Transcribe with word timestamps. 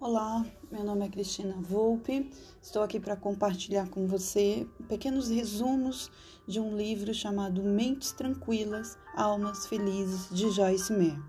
Olá, 0.00 0.46
meu 0.70 0.84
nome 0.84 1.04
é 1.04 1.08
Cristina 1.08 1.56
Volpe. 1.58 2.30
Estou 2.62 2.84
aqui 2.84 3.00
para 3.00 3.16
compartilhar 3.16 3.88
com 3.88 4.06
você 4.06 4.64
pequenos 4.86 5.28
resumos 5.28 6.08
de 6.46 6.60
um 6.60 6.76
livro 6.76 7.12
chamado 7.12 7.64
Mentes 7.64 8.12
Tranquilas, 8.12 8.96
Almas 9.16 9.66
Felizes, 9.66 10.28
de 10.30 10.52
Joyce 10.52 10.92
Meyer. 10.92 11.20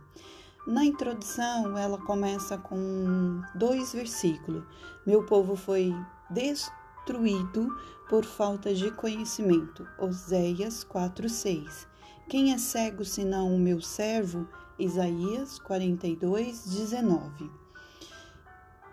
Na 0.68 0.86
introdução, 0.86 1.76
ela 1.76 1.98
começa 1.98 2.60
com 2.60 3.42
dois 3.56 3.92
versículos. 3.92 4.64
Meu 5.04 5.26
povo 5.26 5.56
foi 5.56 5.92
destruído 6.30 7.76
por 8.08 8.24
falta 8.24 8.72
de 8.72 8.92
conhecimento. 8.92 9.84
Oséias 9.98 10.84
4:6. 10.84 11.88
Quem 12.30 12.54
é 12.54 12.60
cego 12.60 13.04
senão 13.04 13.52
o 13.52 13.58
meu 13.58 13.82
servo? 13.82 14.48
Isaías 14.78 15.58
42:19. 15.58 17.59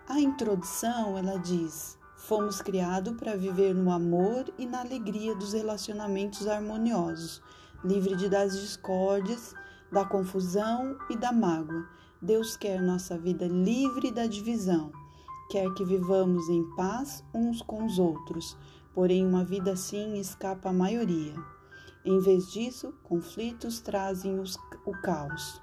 A 0.09 0.21
introdução, 0.21 1.17
ela 1.17 1.37
diz: 1.37 1.99
Fomos 2.15 2.61
criados 2.61 3.13
para 3.17 3.35
viver 3.35 3.75
no 3.75 3.91
amor 3.91 4.45
e 4.57 4.65
na 4.65 4.79
alegria 4.79 5.35
dos 5.35 5.51
relacionamentos 5.51 6.47
harmoniosos, 6.47 7.41
livre 7.83 8.15
de 8.15 8.29
das 8.29 8.57
discórdias, 8.57 9.53
da 9.91 10.05
confusão 10.05 10.97
e 11.09 11.17
da 11.17 11.33
mágoa. 11.33 11.89
Deus 12.21 12.55
quer 12.55 12.81
nossa 12.81 13.17
vida 13.17 13.47
livre 13.47 14.09
da 14.09 14.25
divisão, 14.25 14.93
quer 15.51 15.73
que 15.73 15.83
vivamos 15.83 16.47
em 16.47 16.63
paz 16.77 17.21
uns 17.33 17.61
com 17.61 17.85
os 17.85 17.99
outros, 17.99 18.57
porém 18.93 19.27
uma 19.27 19.43
vida 19.43 19.73
assim 19.73 20.17
escapa 20.17 20.69
à 20.69 20.73
maioria. 20.73 21.35
Em 22.05 22.17
vez 22.21 22.49
disso, 22.49 22.93
conflitos 23.03 23.81
trazem 23.81 24.39
os, 24.39 24.57
o 24.85 24.93
caos 25.01 25.61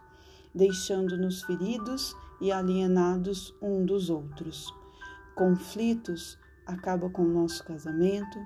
deixando-nos 0.54 1.42
feridos 1.42 2.14
e 2.44 2.52
alienados 2.52 3.56
um 3.62 3.86
dos 3.86 4.10
outros. 4.10 4.70
Conflitos 5.34 6.38
acaba 6.66 7.08
com 7.08 7.22
o 7.22 7.32
nosso 7.32 7.64
casamento, 7.64 8.38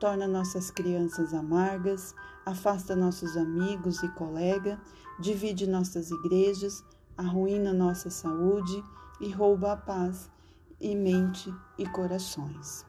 torna 0.00 0.26
nossas 0.26 0.72
crianças 0.72 1.32
amargas, 1.32 2.16
afasta 2.44 2.96
nossos 2.96 3.36
amigos 3.36 4.02
e 4.02 4.08
colegas, 4.08 4.76
divide 5.20 5.68
nossas 5.68 6.10
igrejas, 6.10 6.82
arruína 7.16 7.72
nossa 7.72 8.10
saúde 8.10 8.82
e 9.20 9.30
rouba 9.30 9.74
a 9.74 9.76
paz 9.76 10.28
e 10.80 10.96
mente 10.96 11.54
e 11.78 11.86
corações. 11.86 12.84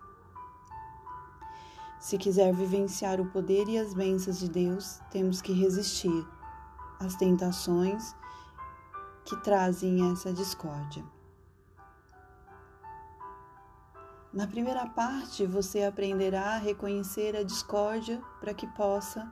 Se 2.00 2.18
quiser 2.18 2.52
vivenciar 2.56 3.22
o 3.22 3.28
poder 3.28 3.68
e 3.68 3.78
as 3.78 3.94
bênçãos 3.94 4.40
de 4.40 4.50
Deus, 4.50 5.00
temos 5.12 5.44
que 5.44 5.54
resistir 5.54 6.26
às 7.00 7.16
tentações 7.16 8.16
que 9.26 9.36
trazem 9.38 10.12
essa 10.12 10.32
discórdia. 10.32 11.04
Na 14.32 14.46
primeira 14.46 14.86
parte, 14.86 15.46
você 15.46 15.84
aprenderá 15.84 16.56
a 16.56 16.58
reconhecer 16.58 17.36
a 17.36 17.44
discórdia 17.44 18.22
para 18.40 18.54
que 18.54 18.68
possa 18.68 19.32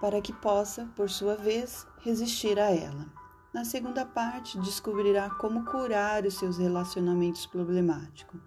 para 0.00 0.20
que 0.20 0.32
possa, 0.32 0.88
por 0.94 1.10
sua 1.10 1.34
vez, 1.34 1.84
resistir 1.98 2.56
a 2.58 2.70
ela. 2.70 3.06
Na 3.52 3.64
segunda 3.64 4.06
parte, 4.06 4.56
descobrirá 4.60 5.28
como 5.28 5.64
curar 5.64 6.24
os 6.24 6.34
seus 6.34 6.56
relacionamentos 6.56 7.46
problemáticos. 7.46 8.40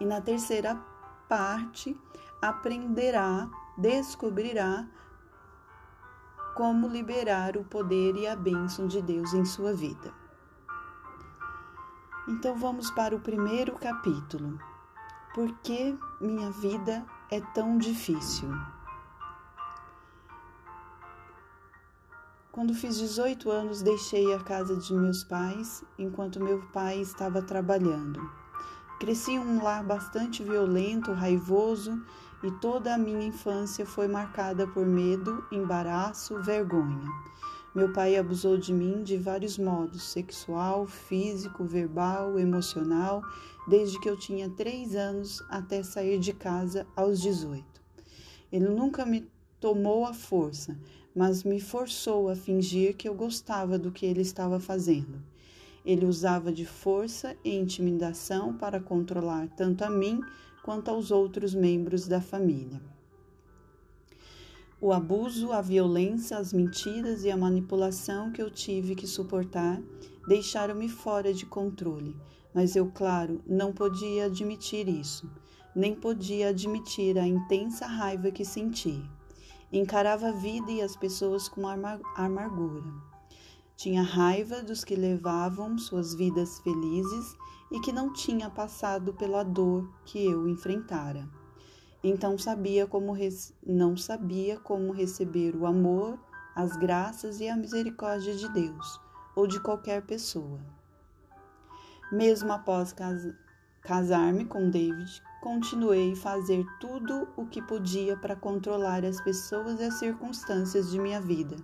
E 0.00 0.06
na 0.06 0.22
terceira 0.22 0.76
parte, 1.28 1.94
aprenderá, 2.40 3.50
descobrirá 3.76 4.88
como 6.54 6.86
liberar 6.86 7.56
o 7.56 7.64
poder 7.64 8.14
e 8.14 8.26
a 8.26 8.36
bênção 8.36 8.86
de 8.86 9.02
Deus 9.02 9.34
em 9.34 9.44
sua 9.44 9.72
vida. 9.72 10.14
Então 12.28 12.56
vamos 12.56 12.90
para 12.92 13.14
o 13.14 13.20
primeiro 13.20 13.74
capítulo. 13.74 14.58
Por 15.34 15.52
que 15.58 15.98
minha 16.20 16.50
vida 16.52 17.04
é 17.30 17.40
tão 17.40 17.76
difícil? 17.76 18.48
Quando 22.52 22.72
fiz 22.72 22.96
18 22.98 23.50
anos, 23.50 23.82
deixei 23.82 24.32
a 24.32 24.38
casa 24.38 24.76
de 24.76 24.94
meus 24.94 25.24
pais 25.24 25.84
enquanto 25.98 26.42
meu 26.42 26.62
pai 26.72 27.00
estava 27.00 27.42
trabalhando. 27.42 28.30
Cresci 29.00 29.32
em 29.32 29.40
um 29.40 29.60
lar 29.60 29.82
bastante 29.82 30.44
violento, 30.44 31.12
raivoso 31.12 32.00
e 32.44 32.50
toda 32.50 32.94
a 32.94 32.98
minha 32.98 33.26
infância 33.26 33.86
foi 33.86 34.06
marcada 34.06 34.66
por 34.66 34.84
medo, 34.84 35.42
embaraço, 35.50 36.42
vergonha. 36.42 37.08
Meu 37.74 37.90
pai 37.90 38.16
abusou 38.16 38.58
de 38.58 38.70
mim 38.70 39.02
de 39.02 39.16
vários 39.16 39.56
modos: 39.56 40.02
sexual, 40.02 40.86
físico, 40.86 41.64
verbal, 41.64 42.38
emocional, 42.38 43.22
desde 43.66 43.98
que 43.98 44.08
eu 44.08 44.16
tinha 44.16 44.50
três 44.50 44.94
anos 44.94 45.42
até 45.48 45.82
sair 45.82 46.18
de 46.18 46.34
casa 46.34 46.86
aos 46.94 47.18
18. 47.22 47.64
Ele 48.52 48.68
nunca 48.68 49.06
me 49.06 49.26
tomou 49.58 50.04
à 50.04 50.12
força, 50.12 50.76
mas 51.16 51.44
me 51.44 51.58
forçou 51.58 52.28
a 52.28 52.36
fingir 52.36 52.94
que 52.94 53.08
eu 53.08 53.14
gostava 53.14 53.78
do 53.78 53.90
que 53.90 54.04
ele 54.04 54.20
estava 54.20 54.60
fazendo. 54.60 55.18
Ele 55.82 56.04
usava 56.04 56.52
de 56.52 56.66
força 56.66 57.34
e 57.42 57.56
intimidação 57.56 58.52
para 58.54 58.78
controlar 58.78 59.48
tanto 59.56 59.82
a 59.82 59.88
mim 59.88 60.20
quanto 60.64 60.88
aos 60.88 61.10
outros 61.10 61.54
membros 61.54 62.08
da 62.08 62.22
família. 62.22 62.80
O 64.80 64.94
abuso, 64.94 65.52
a 65.52 65.60
violência, 65.60 66.38
as 66.38 66.54
mentiras 66.54 67.22
e 67.22 67.30
a 67.30 67.36
manipulação 67.36 68.32
que 68.32 68.40
eu 68.40 68.50
tive 68.50 68.94
que 68.94 69.06
suportar 69.06 69.78
deixaram-me 70.26 70.88
fora 70.88 71.34
de 71.34 71.44
controle, 71.44 72.16
mas 72.54 72.74
eu, 72.74 72.90
claro, 72.90 73.42
não 73.46 73.74
podia 73.74 74.24
admitir 74.24 74.88
isso, 74.88 75.30
nem 75.76 75.94
podia 75.94 76.48
admitir 76.48 77.18
a 77.18 77.26
intensa 77.26 77.86
raiva 77.86 78.30
que 78.30 78.44
senti. 78.44 79.02
Encarava 79.70 80.28
a 80.28 80.32
vida 80.32 80.72
e 80.72 80.80
as 80.80 80.96
pessoas 80.96 81.46
com 81.46 81.66
amargura. 81.68 82.90
Tinha 83.76 84.02
raiva 84.02 84.62
dos 84.62 84.82
que 84.82 84.94
levavam 84.94 85.76
suas 85.76 86.14
vidas 86.14 86.58
felizes 86.60 87.36
e 87.74 87.80
que 87.80 87.90
não 87.90 88.12
tinha 88.12 88.48
passado 88.48 89.12
pela 89.14 89.42
dor 89.42 89.92
que 90.04 90.24
eu 90.24 90.48
enfrentara. 90.48 91.28
Então 92.04 92.38
sabia 92.38 92.86
como 92.86 93.16
não 93.66 93.96
sabia 93.96 94.60
como 94.60 94.92
receber 94.92 95.56
o 95.56 95.66
amor, 95.66 96.16
as 96.54 96.76
graças 96.76 97.40
e 97.40 97.48
a 97.48 97.56
misericórdia 97.56 98.32
de 98.36 98.48
Deus 98.50 99.00
ou 99.34 99.48
de 99.48 99.58
qualquer 99.58 100.02
pessoa. 100.02 100.60
Mesmo 102.12 102.52
após 102.52 102.92
cas 102.92 103.26
casar-me 103.80 104.44
com 104.44 104.70
David, 104.70 105.20
continuei 105.42 106.12
a 106.12 106.16
fazer 106.16 106.64
tudo 106.80 107.26
o 107.36 107.44
que 107.44 107.60
podia 107.60 108.16
para 108.16 108.36
controlar 108.36 109.04
as 109.04 109.20
pessoas 109.20 109.80
e 109.80 109.82
as 109.82 109.94
circunstâncias 109.94 110.92
de 110.92 110.98
minha 111.00 111.20
vida, 111.20 111.56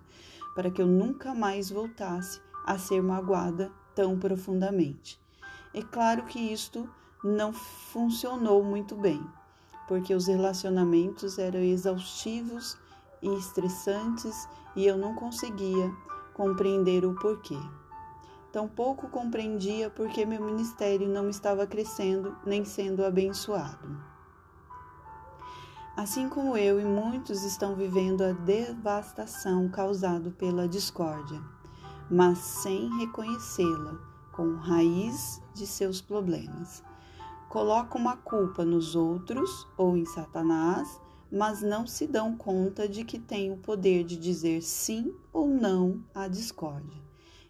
para 0.57 0.73
que 0.73 0.83
eu 0.83 0.89
nunca 0.89 1.33
mais 1.37 1.71
voltasse 1.71 2.41
a 2.67 2.77
ser 2.77 3.01
magoada 3.01 3.71
tão 3.95 4.19
profundamente. 4.19 5.20
É 5.73 5.83
claro 5.83 6.25
que 6.25 6.39
isto 6.53 6.91
não 7.23 7.53
funcionou 7.53 8.65
muito 8.65 8.97
bem, 8.97 9.25
porque 9.87 10.13
os 10.13 10.27
relacionamentos 10.27 11.39
eram 11.39 11.61
exaustivos 11.61 12.77
e 13.23 13.29
estressantes 13.37 14.49
e 14.75 14.85
eu 14.85 14.99
não 14.99 15.15
conseguia 15.15 15.95
compreender 16.35 17.05
o 17.05 17.15
porquê. 17.15 17.59
Tampouco 18.51 19.09
compreendia 19.09 19.89
porque 19.91 20.27
meu 20.27 20.45
ministério 20.45 21.09
não 21.09 21.31
estava 21.31 21.65
crescendo 21.69 22.37
nem 22.45 22.65
sendo 22.65 23.05
abençoado. 23.05 23.97
Assim 25.97 26.29
como 26.29 26.57
eu 26.57 26.81
e 26.81 26.85
muitos 26.85 27.45
estão 27.45 27.77
vivendo 27.77 28.23
a 28.23 28.33
devastação 28.33 29.69
causada 29.69 30.31
pela 30.33 30.67
discórdia, 30.67 31.41
mas 32.11 32.39
sem 32.39 32.89
reconhecê-la 32.99 34.10
com 34.41 34.55
raiz 34.55 35.43
de 35.53 35.67
seus 35.67 36.01
problemas. 36.01 36.83
Colocam 37.51 38.09
a 38.09 38.17
culpa 38.17 38.65
nos 38.65 38.97
outros 38.97 39.69
ou 39.77 39.99
em 39.99 40.07
Satanás, 40.07 40.99
mas 41.31 41.61
não 41.61 41.87
se 41.87 42.07
dão 42.07 42.35
conta 42.35 42.89
de 42.89 43.05
que 43.05 43.19
têm 43.19 43.53
o 43.53 43.59
poder 43.59 44.03
de 44.03 44.17
dizer 44.17 44.63
sim 44.63 45.15
ou 45.31 45.47
não 45.47 46.03
à 46.15 46.27
discórdia. 46.27 47.03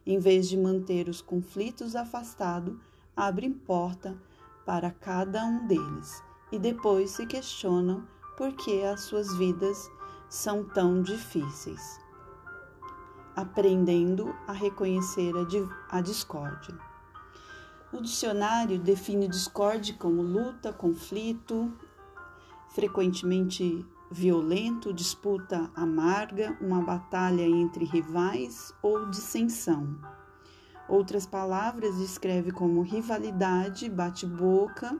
Em 0.05 0.19
vez 0.19 0.49
de 0.49 0.57
manter 0.57 1.09
os 1.09 1.21
conflitos 1.21 1.95
afastados, 1.95 2.77
abrem 3.17 3.53
porta 3.53 4.21
para 4.67 4.91
cada 4.91 5.45
um 5.45 5.69
deles 5.69 6.21
e 6.51 6.59
depois 6.59 7.13
se 7.13 7.25
questionam 7.25 8.05
por 8.37 8.53
que 8.55 8.83
as 8.83 9.03
suas 9.03 9.33
vidas 9.37 9.89
são 10.29 10.65
tão 10.65 11.01
difíceis 11.01 12.00
aprendendo 13.41 14.35
a 14.47 14.53
reconhecer 14.53 15.33
a, 15.91 16.01
discórdia. 16.01 16.77
O 17.93 18.01
dicionário 18.01 18.79
define 18.79 19.27
discórdia 19.27 19.95
como 19.99 20.23
luta, 20.23 20.73
conflito, 20.73 21.73
frequentemente 22.69 23.85
violento, 24.11 24.93
disputa 24.93 25.71
amarga, 25.75 26.57
uma 26.61 26.83
batalha 26.83 27.43
entre 27.43 27.85
rivais 27.85 28.75
ou 28.83 29.09
dissensão. 29.09 29.97
Outras 30.89 31.25
palavras 31.25 31.97
descreve 31.99 32.51
como 32.51 32.83
rivalidade, 32.83 33.89
bate-boca, 33.89 34.99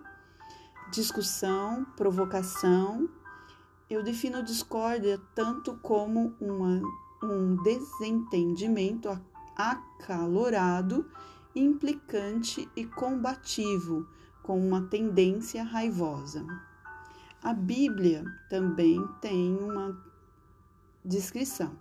discussão, 0.93 1.85
provocação. 1.97 3.09
Eu 3.89 4.03
defino 4.05 4.41
discórdia 4.41 5.21
tanto 5.35 5.77
como 5.79 6.37
uma, 6.41 6.81
um 7.23 7.57
desentendimento 7.63 9.09
acalorado, 9.57 11.07
implicante 11.55 12.69
e 12.75 12.87
combativo, 12.87 14.07
com 14.43 14.59
uma 14.59 14.83
tendência 14.83 15.63
raivosa. 15.63 16.45
A 17.43 17.53
Bíblia 17.53 18.25
também 18.49 19.03
tem 19.21 19.57
uma 19.57 19.99
descrição. 21.05 21.77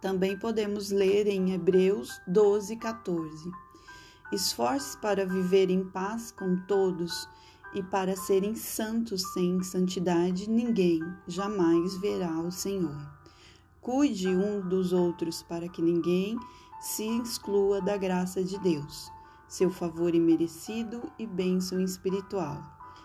Também 0.00 0.38
podemos 0.38 0.90
ler 0.90 1.26
em 1.26 1.52
Hebreus 1.52 2.20
12, 2.26 2.76
14. 2.76 3.50
Esforce 4.32 4.98
para 4.98 5.24
viver 5.24 5.70
em 5.70 5.84
paz 5.84 6.30
com 6.30 6.56
todos 6.66 7.28
e 7.74 7.82
para 7.82 8.16
serem 8.16 8.54
santos 8.54 9.22
sem 9.32 9.62
santidade, 9.62 10.48
ninguém 10.48 11.00
jamais 11.26 11.96
verá 11.96 12.38
o 12.40 12.50
Senhor. 12.50 12.96
Cuide 13.84 14.34
um 14.34 14.66
dos 14.66 14.94
outros 14.94 15.42
para 15.42 15.68
que 15.68 15.82
ninguém 15.82 16.38
se 16.80 17.04
exclua 17.18 17.82
da 17.82 17.98
graça 17.98 18.42
de 18.42 18.58
Deus, 18.58 19.12
seu 19.46 19.70
favor 19.70 20.14
imerecido 20.14 21.02
e 21.18 21.26
bênção 21.26 21.78
espiritual. 21.82 22.62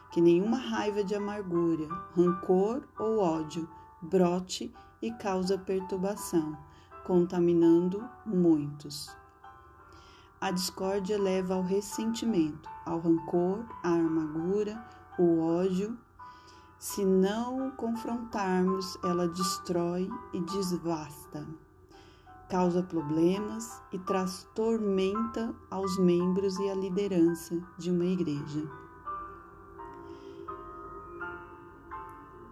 Que 0.10 0.22
nenhuma 0.22 0.56
raiva 0.56 1.04
de 1.04 1.14
amargura, 1.14 1.86
rancor 2.16 2.88
ou 2.98 3.20
ódio 3.20 3.68
brote 4.02 4.74
e 5.02 5.12
cause 5.12 5.58
perturbação, 5.58 6.58
contaminando 7.06 8.02
muitos. 8.26 9.10
A 10.40 10.50
discórdia 10.50 11.22
leva 11.22 11.56
ao 11.56 11.62
ressentimento, 11.62 12.70
ao 12.86 13.00
rancor, 13.00 13.66
à 13.84 13.90
amargura, 13.90 14.82
o 15.18 15.42
ódio. 15.42 15.98
Se 16.80 17.04
não 17.04 17.72
confrontarmos, 17.72 18.98
ela 19.04 19.28
destrói 19.28 20.10
e 20.32 20.40
desvasta, 20.40 21.46
causa 22.50 22.82
problemas 22.82 23.82
e 23.92 24.00
traz 24.00 24.48
tormenta 24.56 25.54
aos 25.70 26.00
membros 26.00 26.58
e 26.58 26.70
à 26.70 26.74
liderança 26.74 27.62
de 27.78 27.92
uma 27.92 28.06
igreja. 28.06 28.66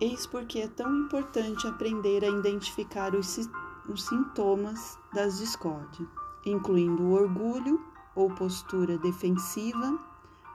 Eis 0.02 0.28
porque 0.28 0.60
é 0.60 0.68
tão 0.68 0.94
importante 1.06 1.66
aprender 1.66 2.26
a 2.26 2.28
identificar 2.28 3.16
os, 3.16 3.50
os 3.88 4.04
sintomas 4.04 5.00
das 5.14 5.38
discórdias, 5.38 6.10
incluindo 6.46 7.02
o 7.02 7.14
orgulho 7.14 7.82
ou 8.14 8.30
postura 8.36 8.98
defensiva, 8.98 9.98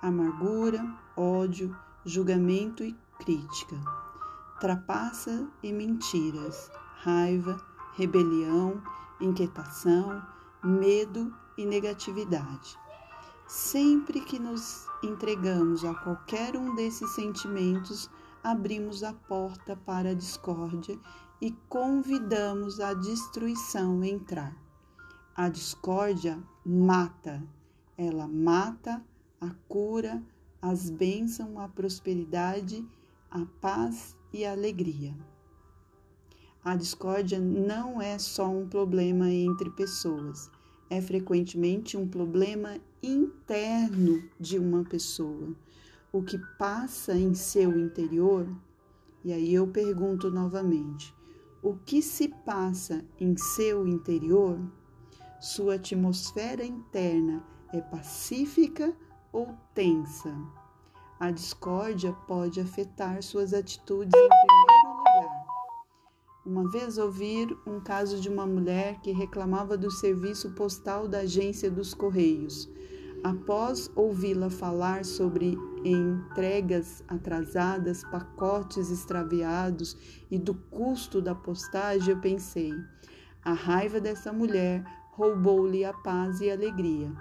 amargura, 0.03 0.95
ódio, 1.17 1.75
julgamento 2.05 2.85
e 2.85 2.95
crítica, 3.23 3.77
trapaça 4.61 5.49
e 5.63 5.73
mentiras, 5.73 6.69
raiva, 6.97 7.57
rebelião, 7.95 8.83
inquietação, 9.21 10.21
medo 10.63 11.33
e 11.57 11.65
negatividade. 11.65 12.77
Sempre 13.47 14.21
que 14.23 14.41
nos 14.41 14.87
entregamos 15.05 15.85
a 15.85 15.95
qualquer 15.95 16.57
um 16.57 16.75
desses 16.75 17.11
sentimentos, 17.11 18.11
abrimos 18.43 19.05
a 19.05 19.13
porta 19.13 19.77
para 19.77 20.11
a 20.11 20.15
discórdia 20.15 20.99
e 21.41 21.53
convidamos 21.69 22.81
a 22.81 22.93
destruição 22.93 24.03
entrar. 24.03 24.57
A 25.33 25.49
discórdia 25.49 26.43
mata, 26.67 27.41
ela 27.97 28.27
mata 28.27 29.01
a 29.41 29.51
cura, 29.69 30.21
as 30.61 30.91
bênçãos, 30.91 31.57
a 31.59 31.69
prosperidade, 31.69 32.85
a 33.33 33.45
paz 33.61 34.17
e 34.33 34.45
a 34.45 34.53
alegria. 34.53 35.13
A 36.65 36.77
discórdia 36.77 37.41
não 37.41 38.01
é 38.01 38.19
só 38.19 38.49
um 38.49 38.69
problema 38.69 39.29
entre 39.29 39.69
pessoas, 39.71 40.49
é 40.89 41.01
frequentemente 41.01 41.97
um 41.97 42.07
problema 42.07 42.79
interno 43.03 44.23
de 44.39 44.59
uma 44.59 44.85
pessoa 44.85 45.57
o 46.13 46.23
que 46.23 46.39
passa 46.59 47.15
em 47.15 47.35
seu 47.35 47.79
interior, 47.79 48.47
e 49.25 49.33
aí 49.33 49.55
eu 49.55 49.67
pergunto 49.67 50.31
novamente: 50.31 51.15
o 51.63 51.75
que 51.75 52.03
se 52.03 52.29
passa 52.29 53.03
em 53.19 53.35
seu 53.37 53.89
interior? 53.89 54.61
Sua 55.41 55.75
atmosfera 55.75 56.65
interna 56.65 57.43
é 57.73 57.81
pacífica 57.81 58.95
ou 59.33 59.57
tensa? 59.75 60.33
A 61.23 61.31
discórdia 61.31 62.13
pode 62.27 62.61
afetar 62.61 63.23
suas 63.23 63.55
atitudes 63.55 64.13
em 64.13 64.29
primeiro 64.29 64.99
lugar. 64.99 65.45
Uma 66.45 66.69
vez 66.69 66.99
ouvi 66.99 67.47
um 67.65 67.79
caso 67.79 68.21
de 68.21 68.29
uma 68.29 68.45
mulher 68.45 68.99
que 69.01 69.13
reclamava 69.13 69.79
do 69.79 69.89
serviço 69.89 70.51
postal 70.51 71.07
da 71.07 71.19
agência 71.19 71.71
dos 71.71 71.95
Correios. 71.95 72.69
Após 73.23 73.89
ouvi-la 73.95 74.51
falar 74.51 75.05
sobre 75.05 75.57
entregas 75.85 77.05
atrasadas, 77.07 78.03
pacotes 78.03 78.91
extraviados 78.91 79.97
e 80.29 80.37
do 80.37 80.55
custo 80.55 81.23
da 81.23 81.37
postagem, 81.37 82.15
eu 82.15 82.21
pensei: 82.21 82.75
a 83.45 83.53
raiva 83.53 84.01
dessa 84.01 84.33
mulher 84.33 84.83
roubou-lhe 85.13 85.85
a 85.85 85.93
paz 85.93 86.41
e 86.41 86.51
a 86.51 86.55
alegria. 86.55 87.13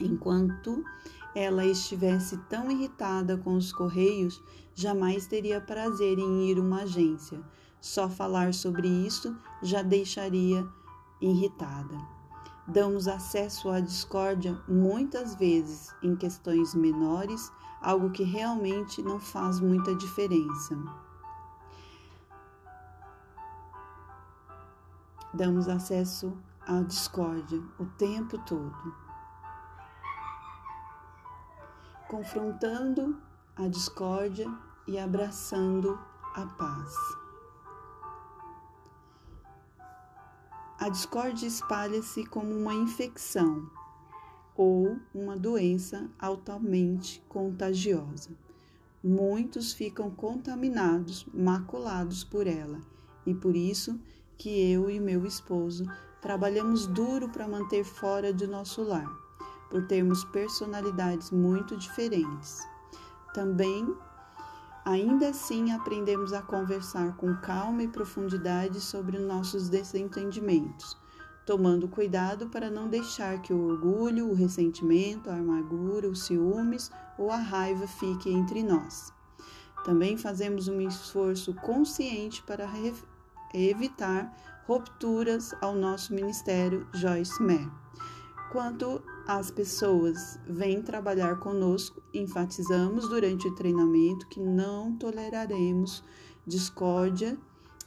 Enquanto 0.00 0.82
ela 1.34 1.64
estivesse 1.64 2.36
tão 2.48 2.70
irritada 2.70 3.36
com 3.36 3.56
os 3.56 3.72
correios, 3.72 4.42
jamais 4.74 5.26
teria 5.26 5.60
prazer 5.60 6.18
em 6.18 6.50
ir 6.50 6.58
uma 6.58 6.82
agência. 6.82 7.40
Só 7.80 8.08
falar 8.08 8.52
sobre 8.52 8.88
isso 8.88 9.36
já 9.62 9.82
deixaria 9.82 10.66
irritada 11.20 12.20
damos 12.70 13.08
acesso 13.08 13.68
à 13.68 13.80
discórdia 13.80 14.56
muitas 14.68 15.34
vezes 15.34 15.94
em 16.02 16.14
questões 16.14 16.72
menores, 16.74 17.52
algo 17.80 18.10
que 18.10 18.22
realmente 18.22 19.02
não 19.02 19.18
faz 19.18 19.58
muita 19.58 19.94
diferença. 19.94 20.78
Damos 25.34 25.68
acesso 25.68 26.32
à 26.66 26.80
discórdia 26.82 27.60
o 27.78 27.86
tempo 27.86 28.38
todo, 28.38 28.94
confrontando 32.10 33.16
a 33.54 33.68
discórdia 33.68 34.52
e 34.84 34.98
abraçando 34.98 35.96
a 36.34 36.44
paz. 36.44 36.92
A 40.80 40.88
discórdia 40.88 41.46
espalha-se 41.46 42.26
como 42.26 42.52
uma 42.52 42.74
infecção 42.74 43.70
ou 44.56 44.98
uma 45.14 45.36
doença 45.36 46.10
altamente 46.18 47.22
contagiosa. 47.28 48.30
Muitos 49.04 49.72
ficam 49.72 50.10
contaminados, 50.10 51.24
maculados 51.32 52.24
por 52.24 52.48
ela, 52.48 52.80
e 53.24 53.32
por 53.32 53.54
isso 53.54 54.00
que 54.36 54.72
eu 54.72 54.90
e 54.90 54.98
meu 54.98 55.24
esposo 55.24 55.84
trabalhamos 56.20 56.88
duro 56.88 57.28
para 57.28 57.46
manter 57.46 57.84
fora 57.84 58.32
de 58.32 58.48
nosso 58.48 58.82
lar, 58.82 59.19
por 59.70 59.86
termos 59.86 60.24
personalidades 60.24 61.30
muito 61.30 61.76
diferentes. 61.76 62.58
Também 63.32 63.96
Ainda 64.84 65.28
assim, 65.28 65.72
aprendemos 65.72 66.32
a 66.32 66.40
conversar 66.40 67.14
com 67.16 67.36
calma 67.36 67.82
e 67.82 67.88
profundidade 67.88 68.80
sobre 68.80 69.18
nossos 69.18 69.68
desentendimentos, 69.68 70.96
tomando 71.44 71.86
cuidado 71.86 72.48
para 72.48 72.70
não 72.70 72.88
deixar 72.88 73.42
que 73.42 73.52
o 73.52 73.68
orgulho, 73.68 74.30
o 74.30 74.34
ressentimento, 74.34 75.28
a 75.28 75.34
amargura, 75.34 76.08
os 76.08 76.24
ciúmes 76.24 76.90
ou 77.18 77.30
a 77.30 77.36
raiva 77.36 77.86
fiquem 77.86 78.38
entre 78.38 78.62
nós. 78.62 79.12
Também 79.84 80.16
fazemos 80.16 80.66
um 80.66 80.80
esforço 80.80 81.54
consciente 81.54 82.42
para 82.42 82.66
evitar 83.52 84.34
rupturas 84.66 85.54
ao 85.60 85.74
nosso 85.74 86.14
ministério 86.14 86.86
Joyce 86.94 87.42
Meyer. 87.42 87.70
Quanto 88.50 89.02
as 89.38 89.48
pessoas 89.48 90.40
vêm 90.44 90.82
trabalhar 90.82 91.38
conosco, 91.38 92.02
enfatizamos 92.12 93.08
durante 93.08 93.46
o 93.46 93.54
treinamento 93.54 94.26
que 94.26 94.40
não 94.40 94.96
toleraremos 94.96 96.02
discórdia, 96.44 97.38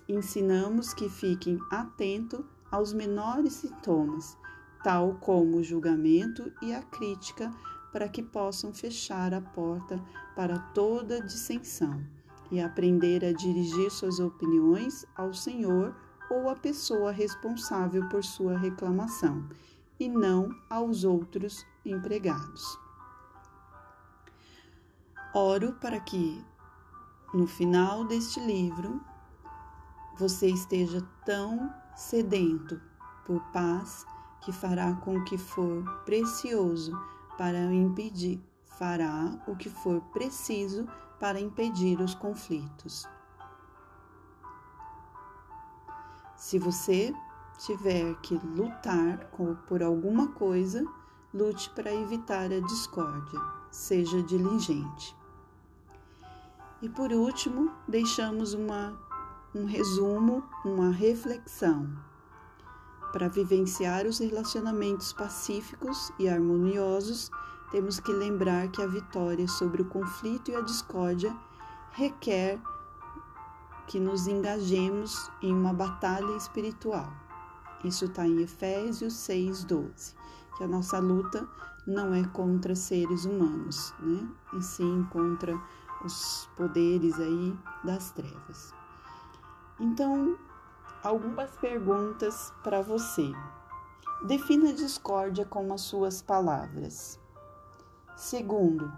ensinamos 0.08 0.94
que 0.94 1.10
fiquem 1.10 1.60
atentos 1.70 2.40
aos 2.72 2.94
menores 2.94 3.56
sintomas, 3.56 4.38
tal 4.86 5.16
como 5.16 5.58
o 5.58 5.64
julgamento 5.64 6.50
e 6.62 6.74
a 6.74 6.82
crítica, 6.82 7.54
para 7.92 8.08
que 8.08 8.24
possam 8.24 8.74
fechar 8.74 9.34
a 9.34 9.42
porta 9.42 10.02
para 10.38 10.58
toda 10.58 11.20
dissensão 11.20 12.02
e 12.50 12.62
aprender 12.62 13.26
a 13.26 13.34
dirigir 13.34 13.92
suas 13.92 14.18
opiniões 14.18 15.06
ao 15.14 15.34
Senhor 15.34 15.94
ou 16.32 16.50
à 16.50 16.56
pessoa 16.56 17.12
responsável 17.12 18.08
por 18.08 18.24
sua 18.24 18.58
reclamação 18.58 19.46
e 20.00 20.10
não 20.10 20.50
aos 20.70 21.04
outros 21.04 21.66
empregados. 21.86 22.80
Oro 25.34 25.74
para 25.82 26.00
que 26.00 26.44
no 27.34 27.48
final 27.48 28.06
deste 28.06 28.40
livro 28.40 29.02
você 30.18 30.48
esteja 30.48 31.02
tão 31.26 31.74
sedento 31.96 32.80
por 33.26 33.42
paz 33.52 34.06
que 34.42 34.52
fará 34.52 34.94
com 34.94 35.24
que 35.24 35.38
for 35.38 35.84
precioso 36.06 36.92
para 37.38 37.74
impedir, 37.74 38.44
fará 38.78 39.42
o 39.48 39.56
que 39.56 39.70
for 39.70 40.02
preciso 40.14 40.88
para 41.20 41.40
impedir 41.40 42.00
os 42.00 42.14
conflitos. 42.14 43.08
Se 46.36 46.60
você 46.60 47.14
tiver 47.66 48.16
que 48.16 48.36
lutar 48.36 49.30
por 49.68 49.82
alguma 49.82 50.28
coisa, 50.34 50.86
lute 51.34 51.70
para 51.70 51.94
evitar 51.94 52.52
a 52.52 52.60
discórdia, 52.60 53.40
seja 53.72 54.22
diligente. 54.22 55.16
E 56.82 56.90
por 56.90 57.14
último, 57.14 57.72
deixamos 57.88 58.54
uma, 58.54 59.00
um 59.56 59.64
resumo, 59.64 60.44
uma 60.66 60.92
reflexão. 60.92 61.90
Para 63.14 63.30
vivenciar 63.30 64.06
os 64.06 64.20
relacionamentos 64.20 65.14
pacíficos 65.14 66.12
e 66.20 66.28
harmoniosos, 66.28 67.32
temos 67.72 67.98
que 67.98 68.12
lembrar 68.12 68.68
que 68.72 68.82
a 68.82 68.88
vitória 68.88 69.48
sobre 69.48 69.82
o 69.82 69.86
conflito 69.86 70.52
e 70.52 70.56
a 70.56 70.62
discórdia 70.62 71.34
requer 71.92 72.60
que 73.88 74.02
nos 74.02 74.28
engajemos 74.28 75.32
em 75.42 75.54
uma 75.54 75.74
batalha 75.74 76.36
espiritual. 76.36 77.23
Isso 77.84 78.06
está 78.06 78.26
em 78.26 78.42
Efésios 78.42 79.14
6,12, 79.14 80.16
que 80.58 80.64
a 80.64 80.68
nossa 80.68 81.00
luta 81.00 81.48
não 81.86 82.14
é 82.14 82.24
contra 82.30 82.76
seres 82.76 83.26
humanos, 83.26 83.94
né? 84.00 84.28
E 84.54 84.62
sim 84.62 85.06
contra 85.12 85.60
os 86.04 86.50
poderes 86.56 87.20
aí 87.20 87.58
das 87.84 88.12
trevas. 88.12 88.74
Então, 89.80 90.38
algumas 91.04 91.52
perguntas 91.58 92.54
para 92.64 92.82
você. 92.82 93.32
Defina 94.26 94.72
discórdia 94.72 95.46
com 95.46 95.74
as 95.74 95.82
suas 95.82 96.22
palavras. 96.22 97.20
Segundo, 98.16 98.90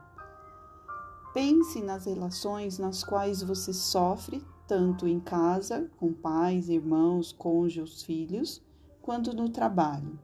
pense 1.33 1.81
nas 1.81 2.05
relações 2.05 2.77
nas 2.77 3.03
quais 3.03 3.41
você 3.41 3.73
sofre, 3.73 4.45
tanto 4.67 5.07
em 5.07 5.19
casa, 5.19 5.89
com 5.97 6.13
pais, 6.13 6.69
irmãos, 6.69 7.31
cônjuges, 7.31 8.03
filhos, 8.03 8.61
quanto 9.05 9.35
no 9.35 9.47
trabalho. 9.49 10.19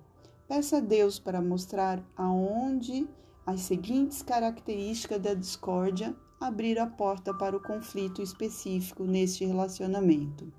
Peça 0.48 0.78
a 0.78 0.80
Deus 0.80 1.20
para 1.20 1.40
mostrar 1.40 2.04
aonde 2.18 3.08
as 3.46 3.62
seguintes 3.62 4.24
características 4.24 5.22
da 5.22 5.36
discórdia 5.36 6.16
abrir 6.40 6.80
a 6.80 6.88
porta 6.88 7.32
para 7.32 7.56
o 7.56 7.62
conflito 7.62 8.24
específico 8.24 9.04
neste 9.04 9.46
relacionamento. 9.46 10.52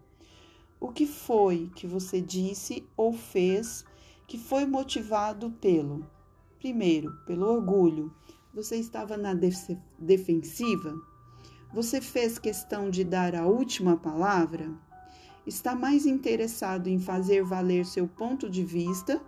O 0.79 0.93
que 0.93 1.05
foi 1.05 1.69
que 1.75 1.85
você 1.85 2.21
disse 2.21 2.87
ou 2.97 3.13
fez 3.13 3.85
que 4.29 4.39
foi 4.39 4.67
motivado 4.67 5.51
pelo? 5.61 6.07
Primeiro, 6.61 7.13
pelo 7.27 7.49
orgulho. 7.49 8.15
Você 8.55 8.77
estava 8.77 9.17
na 9.17 9.35
defensiva? 9.99 10.95
Você 11.75 12.01
fez 12.01 12.39
questão 12.39 12.89
de 12.89 13.03
dar 13.03 13.35
a 13.35 13.49
última 13.49 13.97
palavra? 13.97 14.71
Está 15.47 15.75
mais 15.75 16.07
interessado 16.07 16.87
em 16.87 17.01
fazer 17.01 17.43
valer 17.43 17.85
seu 17.85 18.07
ponto 18.07 18.49
de 18.49 18.63
vista 18.65 19.21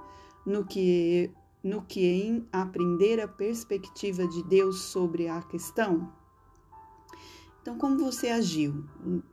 no 0.47 0.65
que, 0.65 1.31
no 1.63 1.83
que 1.83 2.07
em 2.07 2.49
aprender 2.53 3.21
a 3.21 3.27
perspectiva 3.27 4.27
de 4.29 4.43
Deus 4.45 4.83
sobre 4.83 5.27
a 5.27 5.43
questão? 5.43 6.13
Então, 7.61 7.79
como 7.79 7.99
você 7.99 8.29
agiu 8.29 8.85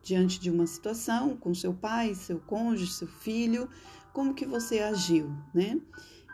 diante 0.02 0.40
de 0.40 0.50
uma 0.50 0.66
situação 0.66 1.36
com 1.36 1.54
seu 1.54 1.74
pai, 1.74 2.16
seu 2.16 2.40
cônjuge, 2.40 2.94
seu 2.94 3.08
filho? 3.08 3.70
Como 4.14 4.34
que 4.34 4.46
você 4.46 4.80
agiu, 4.80 5.30
né? 5.54 5.80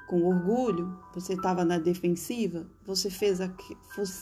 Com 0.07 0.23
orgulho, 0.23 0.97
você 1.13 1.33
estava 1.33 1.65
na 1.65 1.77
defensiva? 1.77 2.69
Você 2.85 3.09
fez 3.09 3.41
a 3.41 3.51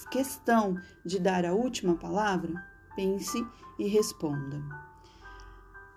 questão 0.09 0.79
de 1.05 1.19
dar 1.19 1.45
a 1.45 1.53
última 1.53 1.95
palavra? 1.95 2.65
Pense 2.95 3.45
e 3.77 3.87
responda. 3.87 4.63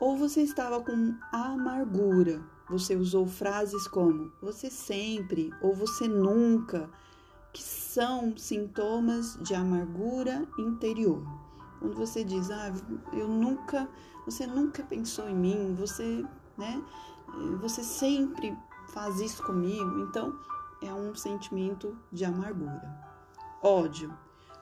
Ou 0.00 0.16
você 0.16 0.42
estava 0.42 0.80
com 0.80 1.16
amargura? 1.32 2.40
Você 2.70 2.94
usou 2.94 3.26
frases 3.26 3.88
como 3.88 4.30
você 4.40 4.70
sempre 4.70 5.50
ou 5.60 5.74
você 5.74 6.06
nunca, 6.06 6.88
que 7.52 7.62
são 7.62 8.36
sintomas 8.36 9.36
de 9.42 9.54
amargura 9.54 10.46
interior. 10.58 11.22
Quando 11.80 11.96
você 11.96 12.22
diz, 12.22 12.50
ah, 12.50 12.72
eu 13.12 13.26
nunca, 13.26 13.88
você 14.24 14.46
nunca 14.46 14.82
pensou 14.82 15.28
em 15.28 15.34
mim, 15.34 15.74
você, 15.74 16.24
né, 16.56 16.82
você 17.60 17.82
sempre 17.82 18.56
faz 18.88 19.20
isso 19.20 19.42
comigo, 19.42 20.00
então 20.00 20.38
é 20.82 20.92
um 20.92 21.14
sentimento 21.14 21.96
de 22.12 22.24
amargura. 22.24 23.08
Ódio, 23.62 24.12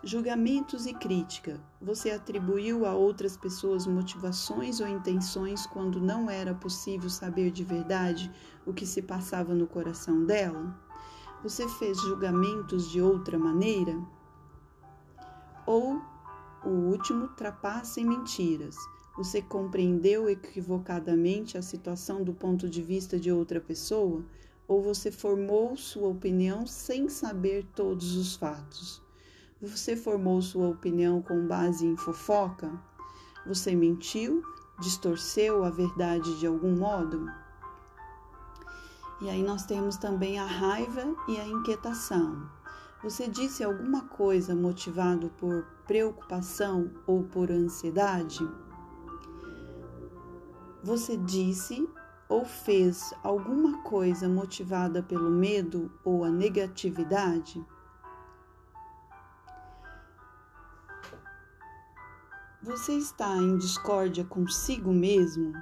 julgamentos 0.02 0.86
e 0.86 0.94
crítica. 0.94 1.60
Você 1.80 2.10
atribuiu 2.10 2.86
a 2.86 2.94
outras 2.94 3.36
pessoas 3.36 3.86
motivações 3.86 4.80
ou 4.80 4.86
intenções 4.86 5.66
quando 5.66 6.00
não 6.00 6.30
era 6.30 6.54
possível 6.54 7.10
saber 7.10 7.50
de 7.50 7.64
verdade 7.64 8.30
o 8.64 8.72
que 8.72 8.86
se 8.86 9.02
passava 9.02 9.54
no 9.54 9.66
coração 9.66 10.24
dela? 10.24 10.78
Você 11.42 11.68
fez 11.68 12.00
julgamentos 12.00 12.90
de 12.90 13.00
outra 13.00 13.38
maneira? 13.38 13.98
Ou 15.66 16.00
o 16.64 16.68
último 16.68 17.28
trapassa 17.28 18.00
em 18.00 18.04
mentiras. 18.04 18.76
Você 19.16 19.40
compreendeu 19.40 20.28
equivocadamente 20.28 21.56
a 21.56 21.62
situação 21.62 22.22
do 22.22 22.34
ponto 22.34 22.68
de 22.68 22.82
vista 22.82 23.18
de 23.18 23.32
outra 23.32 23.60
pessoa? 23.60 24.24
Ou 24.68 24.82
você 24.82 25.10
formou 25.10 25.76
sua 25.76 26.08
opinião 26.08 26.66
sem 26.66 27.08
saber 27.08 27.64
todos 27.74 28.16
os 28.16 28.36
fatos? 28.36 29.05
Você 29.62 29.96
formou 29.96 30.42
sua 30.42 30.68
opinião 30.68 31.22
com 31.22 31.46
base 31.46 31.86
em 31.86 31.96
fofoca? 31.96 32.70
Você 33.46 33.74
mentiu? 33.74 34.42
Distorceu 34.78 35.64
a 35.64 35.70
verdade 35.70 36.38
de 36.38 36.46
algum 36.46 36.76
modo? 36.76 37.26
E 39.22 39.30
aí 39.30 39.42
nós 39.42 39.64
temos 39.64 39.96
também 39.96 40.38
a 40.38 40.44
raiva 40.44 41.06
e 41.26 41.40
a 41.40 41.46
inquietação. 41.46 42.46
Você 43.02 43.28
disse 43.28 43.64
alguma 43.64 44.02
coisa 44.02 44.54
motivado 44.54 45.30
por 45.38 45.64
preocupação 45.86 46.90
ou 47.06 47.24
por 47.24 47.50
ansiedade? 47.50 48.46
Você 50.84 51.16
disse 51.16 51.88
ou 52.28 52.44
fez 52.44 53.14
alguma 53.22 53.82
coisa 53.84 54.28
motivada 54.28 55.02
pelo 55.02 55.30
medo 55.30 55.90
ou 56.04 56.24
a 56.24 56.30
negatividade? 56.30 57.64
Você 62.66 62.94
está 62.94 63.36
em 63.36 63.56
discórdia 63.58 64.24
consigo 64.24 64.92
mesmo? 64.92 65.52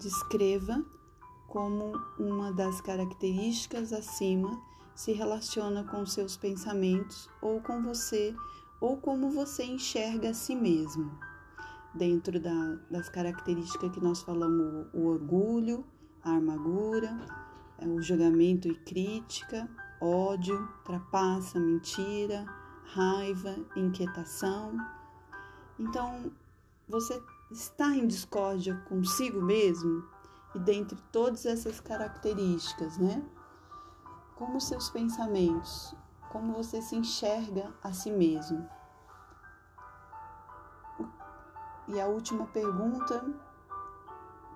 Descreva 0.00 0.84
como 1.46 1.92
uma 2.18 2.52
das 2.52 2.80
características 2.80 3.92
acima 3.92 4.60
se 4.96 5.12
relaciona 5.12 5.84
com 5.84 6.04
seus 6.04 6.36
pensamentos 6.36 7.30
ou 7.40 7.60
com 7.60 7.80
você 7.84 8.34
ou 8.80 8.96
como 8.96 9.30
você 9.30 9.62
enxerga 9.62 10.30
a 10.30 10.34
si 10.34 10.56
mesmo. 10.56 11.16
Dentro 11.94 12.40
da, 12.40 12.74
das 12.90 13.08
características 13.08 13.92
que 13.92 14.00
nós 14.00 14.20
falamos, 14.20 14.88
o 14.92 15.06
orgulho, 15.06 15.84
a 16.24 16.32
amargura, 16.32 17.16
é, 17.78 17.86
o 17.86 18.02
julgamento 18.02 18.66
e 18.66 18.74
crítica, 18.74 19.70
ódio, 20.00 20.68
trapaça, 20.84 21.60
mentira, 21.60 22.44
raiva, 22.86 23.54
inquietação. 23.76 24.97
Então, 25.78 26.30
você 26.88 27.22
está 27.50 27.94
em 27.94 28.06
discórdia 28.06 28.74
consigo 28.88 29.40
mesmo 29.40 30.04
e 30.54 30.58
dentre 30.58 30.98
todas 31.12 31.46
essas 31.46 31.80
características, 31.80 32.98
né? 32.98 33.22
como 34.38 34.60
seus 34.60 34.88
pensamentos, 34.88 35.92
como 36.30 36.54
você 36.54 36.80
se 36.80 36.94
enxerga 36.94 37.74
a 37.82 37.92
si 37.92 38.08
mesmo. 38.10 38.68
E 41.88 42.00
a 42.00 42.06
última 42.06 42.46
pergunta: 42.46 43.24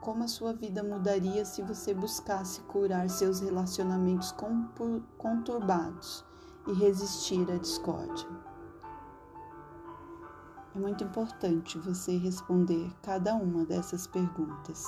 como 0.00 0.22
a 0.22 0.28
sua 0.28 0.52
vida 0.52 0.84
mudaria 0.84 1.44
se 1.44 1.62
você 1.62 1.92
buscasse 1.92 2.60
curar 2.62 3.10
seus 3.10 3.40
relacionamentos 3.40 4.32
conturbados 5.18 6.24
e 6.68 6.72
resistir 6.74 7.50
à 7.50 7.56
discórdia? 7.56 8.41
É 10.74 10.78
muito 10.78 11.04
importante 11.04 11.78
você 11.78 12.16
responder 12.16 12.90
cada 13.02 13.34
uma 13.34 13.62
dessas 13.62 14.06
perguntas. 14.06 14.86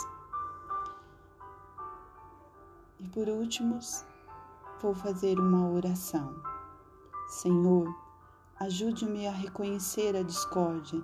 E 2.98 3.06
por 3.08 3.28
último, 3.28 3.78
vou 4.80 4.94
fazer 4.94 5.38
uma 5.38 5.68
oração. 5.68 6.34
Senhor, 7.28 7.94
ajude-me 8.60 9.26
a 9.26 9.30
reconhecer 9.30 10.16
a 10.16 10.22
discórdia. 10.22 11.02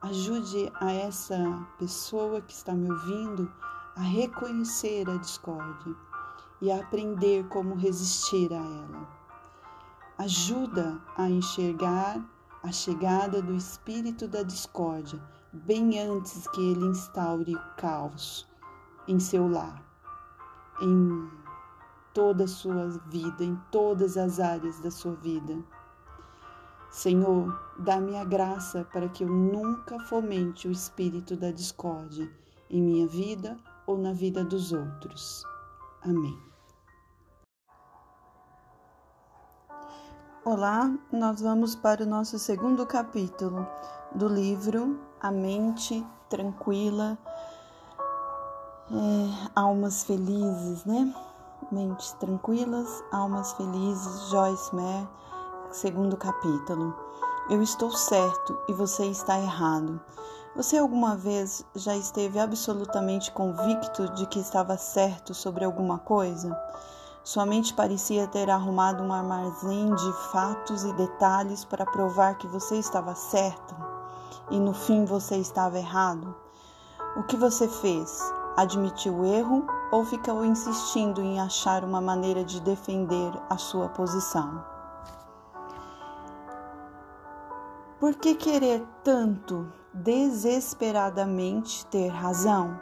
Ajude 0.00 0.72
a 0.80 0.90
essa 0.90 1.66
pessoa 1.78 2.40
que 2.40 2.54
está 2.54 2.72
me 2.72 2.90
ouvindo 2.90 3.52
a 3.94 4.00
reconhecer 4.00 5.06
a 5.10 5.18
discórdia 5.18 5.94
e 6.62 6.72
a 6.72 6.80
aprender 6.80 7.46
como 7.48 7.74
resistir 7.74 8.50
a 8.54 8.56
ela. 8.56 9.08
Ajuda 10.16 10.98
a 11.14 11.28
enxergar 11.28 12.24
a 12.62 12.72
chegada 12.72 13.40
do 13.40 13.54
espírito 13.54 14.26
da 14.26 14.42
discórdia 14.42 15.20
bem 15.52 15.98
antes 15.98 16.46
que 16.48 16.60
ele 16.60 16.86
instaure 16.86 17.54
o 17.54 17.60
caos 17.76 18.46
em 19.06 19.18
seu 19.18 19.48
lar, 19.48 19.82
em 20.82 21.30
toda 22.12 22.44
a 22.44 22.48
sua 22.48 22.88
vida, 23.08 23.42
em 23.42 23.56
todas 23.70 24.16
as 24.16 24.38
áreas 24.38 24.80
da 24.80 24.90
sua 24.90 25.14
vida. 25.14 25.58
Senhor, 26.90 27.58
dá-me 27.78 28.16
a 28.16 28.24
graça 28.24 28.86
para 28.92 29.08
que 29.08 29.24
eu 29.24 29.28
nunca 29.28 29.98
fomente 30.06 30.68
o 30.68 30.72
espírito 30.72 31.36
da 31.36 31.50
discórdia 31.50 32.30
em 32.70 32.82
minha 32.82 33.06
vida 33.06 33.56
ou 33.86 33.96
na 33.96 34.12
vida 34.12 34.44
dos 34.44 34.72
outros. 34.72 35.42
Amém. 36.02 36.47
Olá, 40.50 40.90
nós 41.12 41.42
vamos 41.42 41.74
para 41.76 42.04
o 42.04 42.06
nosso 42.06 42.38
segundo 42.38 42.86
capítulo 42.86 43.68
do 44.14 44.26
livro 44.26 44.98
A 45.20 45.30
Mente 45.30 46.02
Tranquila, 46.30 47.18
é, 48.90 49.50
Almas 49.54 50.04
Felizes, 50.04 50.86
né? 50.86 51.14
Mentes 51.70 52.12
Tranquilas, 52.12 52.88
Almas 53.12 53.52
Felizes, 53.52 54.30
Joyce 54.30 54.74
Meyer, 54.74 55.06
segundo 55.70 56.16
capítulo. 56.16 56.96
Eu 57.50 57.60
estou 57.60 57.90
certo 57.90 58.58
e 58.70 58.72
você 58.72 59.04
está 59.04 59.38
errado. 59.38 60.00
Você 60.56 60.78
alguma 60.78 61.14
vez 61.14 61.62
já 61.74 61.94
esteve 61.94 62.38
absolutamente 62.38 63.30
convicto 63.32 64.08
de 64.14 64.24
que 64.24 64.38
estava 64.38 64.78
certo 64.78 65.34
sobre 65.34 65.66
alguma 65.66 65.98
coisa? 65.98 66.58
Sua 67.28 67.44
mente 67.44 67.74
parecia 67.74 68.26
ter 68.26 68.48
arrumado 68.48 69.04
um 69.04 69.12
armazém 69.12 69.94
de 69.94 70.12
fatos 70.32 70.82
e 70.82 70.92
detalhes 70.94 71.62
para 71.62 71.84
provar 71.84 72.38
que 72.38 72.46
você 72.46 72.76
estava 72.76 73.14
certo 73.14 73.76
e 74.50 74.58
no 74.58 74.72
fim 74.72 75.04
você 75.04 75.36
estava 75.36 75.76
errado. 75.76 76.34
O 77.18 77.22
que 77.24 77.36
você 77.36 77.68
fez? 77.68 78.18
Admitiu 78.56 79.14
o 79.14 79.26
erro 79.26 79.66
ou 79.92 80.06
ficou 80.06 80.42
insistindo 80.42 81.20
em 81.20 81.38
achar 81.38 81.84
uma 81.84 82.00
maneira 82.00 82.42
de 82.42 82.62
defender 82.62 83.30
a 83.50 83.58
sua 83.58 83.90
posição? 83.90 84.64
Por 88.00 88.14
que 88.14 88.36
querer 88.36 88.82
tanto 89.04 89.70
desesperadamente 89.92 91.84
ter 91.88 92.08
razão? 92.08 92.80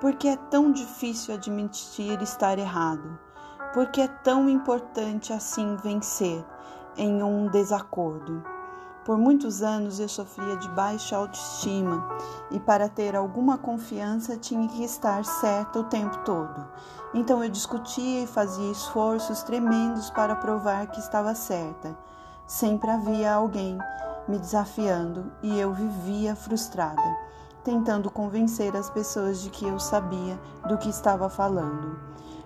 Por 0.00 0.14
que 0.14 0.28
é 0.28 0.36
tão 0.48 0.72
difícil 0.72 1.34
admitir 1.34 2.22
estar 2.22 2.58
errado? 2.58 3.28
Porque 3.72 4.00
é 4.00 4.08
tão 4.08 4.48
importante 4.48 5.32
assim 5.32 5.76
vencer 5.76 6.44
em 6.96 7.22
um 7.22 7.46
desacordo. 7.48 8.42
Por 9.04 9.16
muitos 9.16 9.62
anos 9.62 9.98
eu 9.98 10.08
sofria 10.08 10.56
de 10.56 10.68
baixa 10.68 11.16
autoestima 11.16 12.06
e 12.50 12.60
para 12.60 12.88
ter 12.88 13.16
alguma 13.16 13.56
confiança 13.56 14.36
tinha 14.36 14.68
que 14.68 14.84
estar 14.84 15.24
certa 15.24 15.80
o 15.80 15.84
tempo 15.84 16.18
todo. 16.18 16.68
Então 17.14 17.42
eu 17.42 17.50
discutia 17.50 18.22
e 18.22 18.26
fazia 18.26 18.70
esforços 18.70 19.42
tremendos 19.42 20.10
para 20.10 20.36
provar 20.36 20.86
que 20.88 21.00
estava 21.00 21.34
certa. 21.34 21.96
Sempre 22.46 22.90
havia 22.90 23.32
alguém 23.32 23.78
me 24.28 24.38
desafiando 24.38 25.32
e 25.42 25.58
eu 25.58 25.72
vivia 25.72 26.36
frustrada, 26.36 27.16
tentando 27.64 28.10
convencer 28.10 28.76
as 28.76 28.90
pessoas 28.90 29.40
de 29.40 29.50
que 29.50 29.66
eu 29.66 29.78
sabia 29.80 30.38
do 30.68 30.76
que 30.76 30.88
estava 30.88 31.28
falando. 31.28 31.98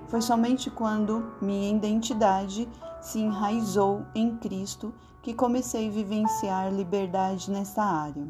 Foi 0.09 0.21
somente 0.21 0.71
quando 0.71 1.33
minha 1.41 1.71
identidade 1.71 2.69
se 3.01 3.19
enraizou 3.19 4.05
em 4.15 4.37
Cristo 4.37 4.95
que 5.23 5.35
comecei 5.35 5.89
a 5.89 5.91
vivenciar 5.91 6.73
liberdade 6.73 7.51
nessa 7.51 7.83
área. 7.83 8.27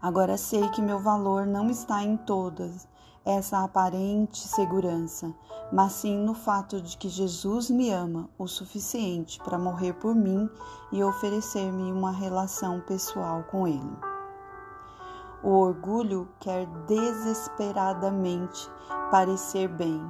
Agora 0.00 0.36
sei 0.36 0.68
que 0.70 0.82
meu 0.82 0.98
valor 0.98 1.46
não 1.46 1.70
está 1.70 2.02
em 2.02 2.16
todas 2.16 2.86
essa 3.24 3.62
aparente 3.62 4.38
segurança, 4.38 5.32
mas 5.72 5.92
sim 5.92 6.18
no 6.18 6.34
fato 6.34 6.80
de 6.80 6.96
que 6.96 7.08
Jesus 7.08 7.70
me 7.70 7.90
ama 7.90 8.28
o 8.36 8.48
suficiente 8.48 9.38
para 9.38 9.58
morrer 9.58 9.92
por 9.94 10.14
mim 10.14 10.50
e 10.90 11.04
oferecer-me 11.04 11.92
uma 11.92 12.10
relação 12.10 12.80
pessoal 12.80 13.44
com 13.44 13.66
Ele. 13.66 13.96
O 15.42 15.50
orgulho 15.50 16.28
quer 16.40 16.66
desesperadamente 16.86 18.68
parecer 19.10 19.68
bem 19.68 20.02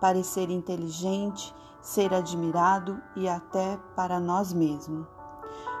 parecer 0.00 0.50
inteligente, 0.50 1.54
ser 1.80 2.12
admirado 2.12 3.00
e 3.16 3.28
até 3.28 3.78
para 3.94 4.20
nós 4.20 4.52
mesmos. 4.52 5.06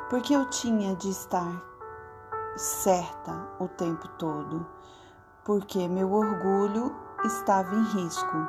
Porque 0.08 0.34
eu 0.34 0.48
tinha 0.48 0.96
de 0.96 1.10
estar 1.10 1.62
certa 2.56 3.48
o 3.58 3.68
tempo 3.68 4.08
todo, 4.18 4.66
porque 5.44 5.86
meu 5.86 6.12
orgulho 6.12 6.94
estava 7.24 7.74
em 7.74 7.82
risco. 7.84 8.48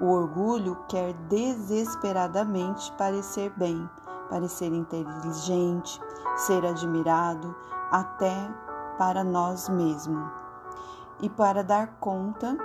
O 0.00 0.10
orgulho 0.10 0.76
quer 0.88 1.12
desesperadamente 1.28 2.92
parecer 2.92 3.50
bem, 3.56 3.88
parecer 4.28 4.72
inteligente, 4.72 6.00
ser 6.36 6.66
admirado, 6.66 7.54
até 7.90 8.34
para 8.98 9.22
nós 9.22 9.68
mesmos. 9.68 10.30
E 11.20 11.28
para 11.30 11.62
dar 11.62 11.96
conta 12.00 12.56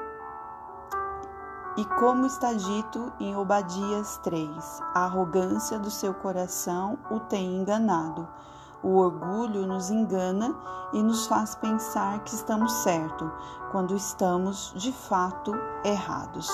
e 1.77 1.85
como 1.85 2.25
está 2.25 2.51
dito 2.53 3.13
em 3.19 3.35
Obadias 3.35 4.17
3, 4.23 4.81
a 4.93 5.05
arrogância 5.05 5.77
do 5.77 5.91
seu 5.91 6.13
coração 6.13 6.97
o 7.09 7.19
tem 7.19 7.57
enganado. 7.57 8.27
O 8.81 8.97
orgulho 8.97 9.67
nos 9.67 9.89
engana 9.89 10.55
e 10.93 11.03
nos 11.03 11.27
faz 11.27 11.55
pensar 11.55 12.19
que 12.23 12.33
estamos 12.33 12.71
certos, 12.83 13.29
quando 13.71 13.95
estamos 13.95 14.73
de 14.75 14.91
fato 14.91 15.51
errados. 15.83 16.49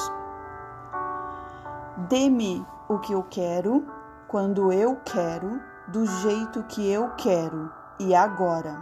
Dê-me 2.10 2.66
o 2.90 3.00
que 3.00 3.14
eu 3.14 3.24
quero, 3.30 3.86
quando 4.28 4.72
eu 4.72 5.00
quero, 5.06 5.62
do 5.88 6.06
jeito 6.06 6.64
que 6.64 6.90
eu 6.90 7.12
quero 7.16 7.72
e 8.00 8.14
agora. 8.14 8.76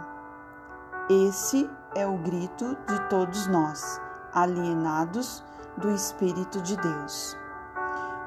Esse 1.08 1.70
é 1.94 2.06
o 2.06 2.18
grito 2.18 2.76
de 2.88 3.08
todos 3.08 3.46
nós, 3.46 4.00
alienados 4.32 5.44
do 5.76 5.90
Espírito 5.90 6.60
de 6.62 6.76
Deus. 6.76 7.36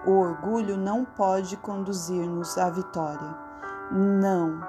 O 0.05 0.11
orgulho 0.11 0.77
não 0.77 1.03
pode 1.03 1.57
conduzir-nos 1.57 2.57
à 2.57 2.69
vitória. 2.69 3.35
Não 3.91 4.61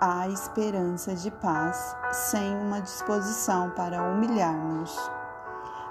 há 0.00 0.28
esperança 0.28 1.14
de 1.14 1.30
paz 1.30 1.96
sem 2.10 2.56
uma 2.56 2.80
disposição 2.80 3.70
para 3.70 4.02
humilhar-nos. 4.02 4.98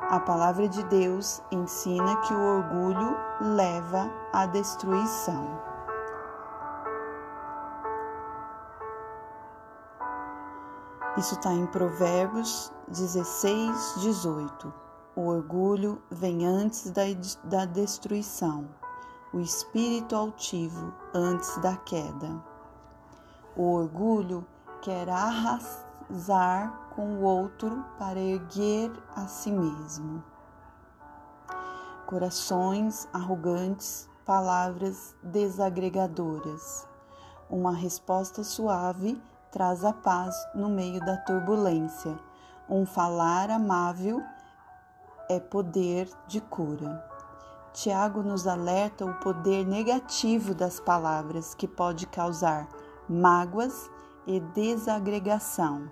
A 0.10 0.20
palavra 0.20 0.68
de 0.68 0.84
Deus 0.84 1.42
ensina 1.52 2.18
que 2.18 2.34
o 2.34 2.58
orgulho 2.58 3.16
leva 3.40 4.12
à 4.34 4.46
destruição. 4.46 5.72
Isso 11.18 11.36
está 11.36 11.54
em 11.54 11.66
Provérbios 11.68 12.74
16, 12.90 13.96
18. 14.00 14.91
O 15.14 15.28
orgulho 15.28 16.02
vem 16.10 16.46
antes 16.46 16.90
da, 16.90 17.02
da 17.44 17.66
destruição, 17.66 18.70
o 19.34 19.42
espírito 19.42 20.16
altivo 20.16 20.94
antes 21.14 21.58
da 21.58 21.76
queda. 21.76 22.42
O 23.54 23.74
orgulho 23.74 24.48
quer 24.82 25.10
arrasar 25.10 26.92
com 26.96 27.16
o 27.16 27.24
outro 27.24 27.84
para 28.00 28.18
erguer 28.18 28.90
a 29.14 29.28
si 29.28 29.52
mesmo. 29.52 30.24
Corações 32.06 33.06
arrogantes, 33.12 34.10
palavras 34.26 35.14
desagregadoras. 35.22 36.88
Uma 37.50 37.74
resposta 37.74 38.46
suave 38.46 39.22
traz 39.52 39.84
a 39.84 39.92
paz 39.92 40.34
no 40.56 40.70
meio 40.70 41.02
da 41.02 41.18
turbulência. 41.18 42.18
Um 42.70 42.86
falar 42.86 43.50
amável 43.50 44.24
é 45.32 45.40
poder 45.40 46.10
de 46.28 46.42
cura. 46.42 47.02
Tiago 47.72 48.22
nos 48.22 48.46
alerta 48.46 49.06
o 49.06 49.14
poder 49.14 49.66
negativo 49.66 50.54
das 50.54 50.78
palavras 50.78 51.56
que 51.56 51.70
pode 51.70 52.06
causar 52.06 52.68
mágoas 53.08 53.90
e 54.28 54.42
desagregação. 54.42 55.90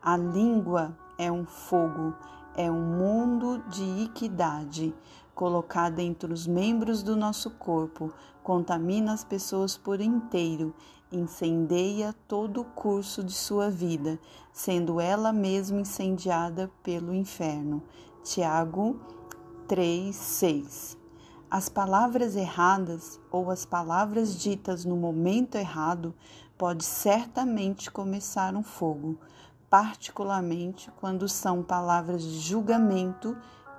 A 0.00 0.16
língua 0.16 0.96
é 1.18 1.32
um 1.32 1.44
fogo, 1.44 2.14
é 2.54 2.70
um 2.70 2.80
mundo 2.80 3.60
de 3.68 4.04
equidade. 4.04 4.94
colocada 5.34 6.02
entre 6.02 6.30
os 6.32 6.46
membros 6.46 7.02
do 7.02 7.16
nosso 7.16 7.50
corpo, 7.52 8.12
contamina 8.42 9.14
as 9.14 9.24
pessoas 9.24 9.74
por 9.74 9.98
inteiro, 9.98 10.74
incendeia 11.10 12.14
todo 12.28 12.60
o 12.60 12.64
curso 12.64 13.24
de 13.24 13.32
sua 13.32 13.70
vida, 13.70 14.18
sendo 14.52 15.00
ela 15.00 15.32
mesma 15.32 15.80
incendiada 15.80 16.70
pelo 16.82 17.14
inferno. 17.14 17.82
Tiago 18.22 19.00
3, 19.66 20.14
6. 20.14 20.98
As 21.50 21.70
palavras 21.70 22.36
erradas 22.36 23.18
ou 23.30 23.50
as 23.50 23.64
palavras 23.64 24.36
ditas 24.38 24.84
no 24.84 24.94
momento 24.94 25.56
errado 25.56 26.14
pode 26.58 26.84
certamente 26.84 27.90
começar 27.90 28.54
um 28.54 28.62
fogo, 28.62 29.18
particularmente 29.70 30.90
quando 31.00 31.26
são 31.30 31.62
palavras 31.62 32.22
de 32.22 32.40
julgamento, 32.40 33.36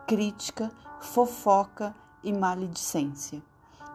crítica, 0.08 0.72
fofoca 1.00 1.96
e 2.24 2.34
maledicência. 2.34 3.44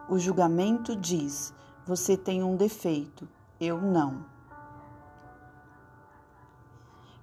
O 0.07 0.17
julgamento 0.17 0.95
diz: 0.95 1.53
você 1.85 2.15
tem 2.15 2.41
um 2.41 2.55
defeito, 2.55 3.27
eu 3.59 3.81
não. 3.81 4.25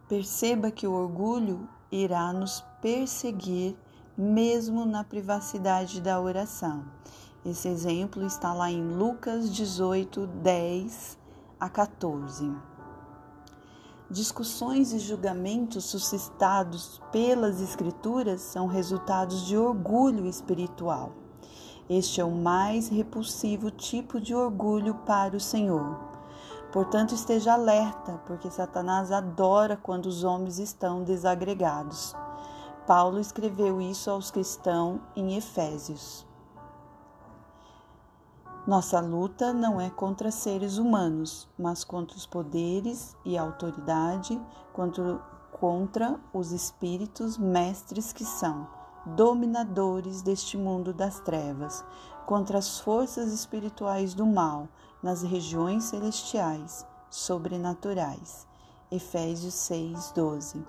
Perceba 0.06 0.70
que 0.70 0.86
o 0.86 0.92
orgulho 0.92 1.66
irá 2.02 2.32
nos 2.32 2.60
perseguir 2.80 3.76
mesmo 4.18 4.84
na 4.84 5.04
privacidade 5.04 6.00
da 6.00 6.20
oração. 6.20 6.84
Esse 7.46 7.68
exemplo 7.68 8.24
está 8.26 8.52
lá 8.52 8.70
em 8.70 8.82
Lucas 8.82 9.54
18, 9.54 10.26
10 10.26 11.18
a 11.60 11.68
14. 11.68 12.50
Discussões 14.10 14.92
e 14.92 14.98
julgamentos 14.98 15.84
suscitados 15.84 17.00
pelas 17.12 17.60
Escrituras 17.60 18.40
são 18.40 18.66
resultados 18.66 19.46
de 19.46 19.56
orgulho 19.56 20.26
espiritual. 20.26 21.12
Este 21.88 22.20
é 22.20 22.24
o 22.24 22.30
mais 22.30 22.88
repulsivo 22.88 23.70
tipo 23.70 24.20
de 24.20 24.34
orgulho 24.34 24.94
para 25.06 25.36
o 25.36 25.40
Senhor. 25.40 26.13
Portanto, 26.74 27.14
esteja 27.14 27.52
alerta, 27.52 28.20
porque 28.26 28.50
Satanás 28.50 29.12
adora 29.12 29.76
quando 29.76 30.06
os 30.06 30.24
homens 30.24 30.58
estão 30.58 31.04
desagregados. 31.04 32.16
Paulo 32.84 33.20
escreveu 33.20 33.80
isso 33.80 34.10
aos 34.10 34.32
cristãos 34.32 34.98
em 35.14 35.36
Efésios. 35.36 36.26
Nossa 38.66 38.98
luta 38.98 39.52
não 39.52 39.80
é 39.80 39.88
contra 39.88 40.32
seres 40.32 40.76
humanos, 40.76 41.48
mas 41.56 41.84
contra 41.84 42.16
os 42.16 42.26
poderes 42.26 43.16
e 43.24 43.38
autoridade, 43.38 44.36
contra, 44.72 45.18
contra 45.52 46.18
os 46.32 46.50
espíritos 46.50 47.38
mestres 47.38 48.12
que 48.12 48.24
são 48.24 48.66
dominadores 49.06 50.22
deste 50.22 50.58
mundo 50.58 50.92
das 50.92 51.20
trevas, 51.20 51.84
contra 52.26 52.58
as 52.58 52.80
forças 52.80 53.32
espirituais 53.32 54.12
do 54.12 54.26
mal 54.26 54.66
nas 55.04 55.20
regiões 55.20 55.84
celestiais, 55.84 56.86
sobrenaturais. 57.10 58.46
Efésios 58.90 59.52
6, 59.52 60.12
12. 60.12 60.64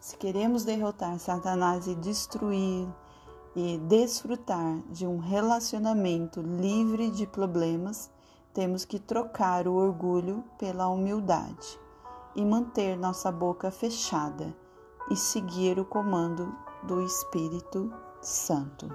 Se 0.00 0.16
queremos 0.16 0.64
derrotar 0.64 1.18
Satanás 1.18 1.86
e 1.86 1.94
destruir 1.94 2.88
e 3.54 3.76
desfrutar 3.76 4.78
de 4.88 5.06
um 5.06 5.18
relacionamento 5.18 6.40
livre 6.40 7.10
de 7.10 7.26
problemas, 7.26 8.10
temos 8.54 8.86
que 8.86 8.98
trocar 8.98 9.68
o 9.68 9.74
orgulho 9.74 10.42
pela 10.58 10.88
humildade 10.88 11.78
e 12.34 12.42
manter 12.42 12.96
nossa 12.96 13.30
boca 13.30 13.70
fechada 13.70 14.56
e 15.10 15.16
seguir 15.16 15.78
o 15.78 15.84
comando 15.84 16.56
do 16.84 17.02
Espírito 17.02 17.92
Santo. 18.22 18.90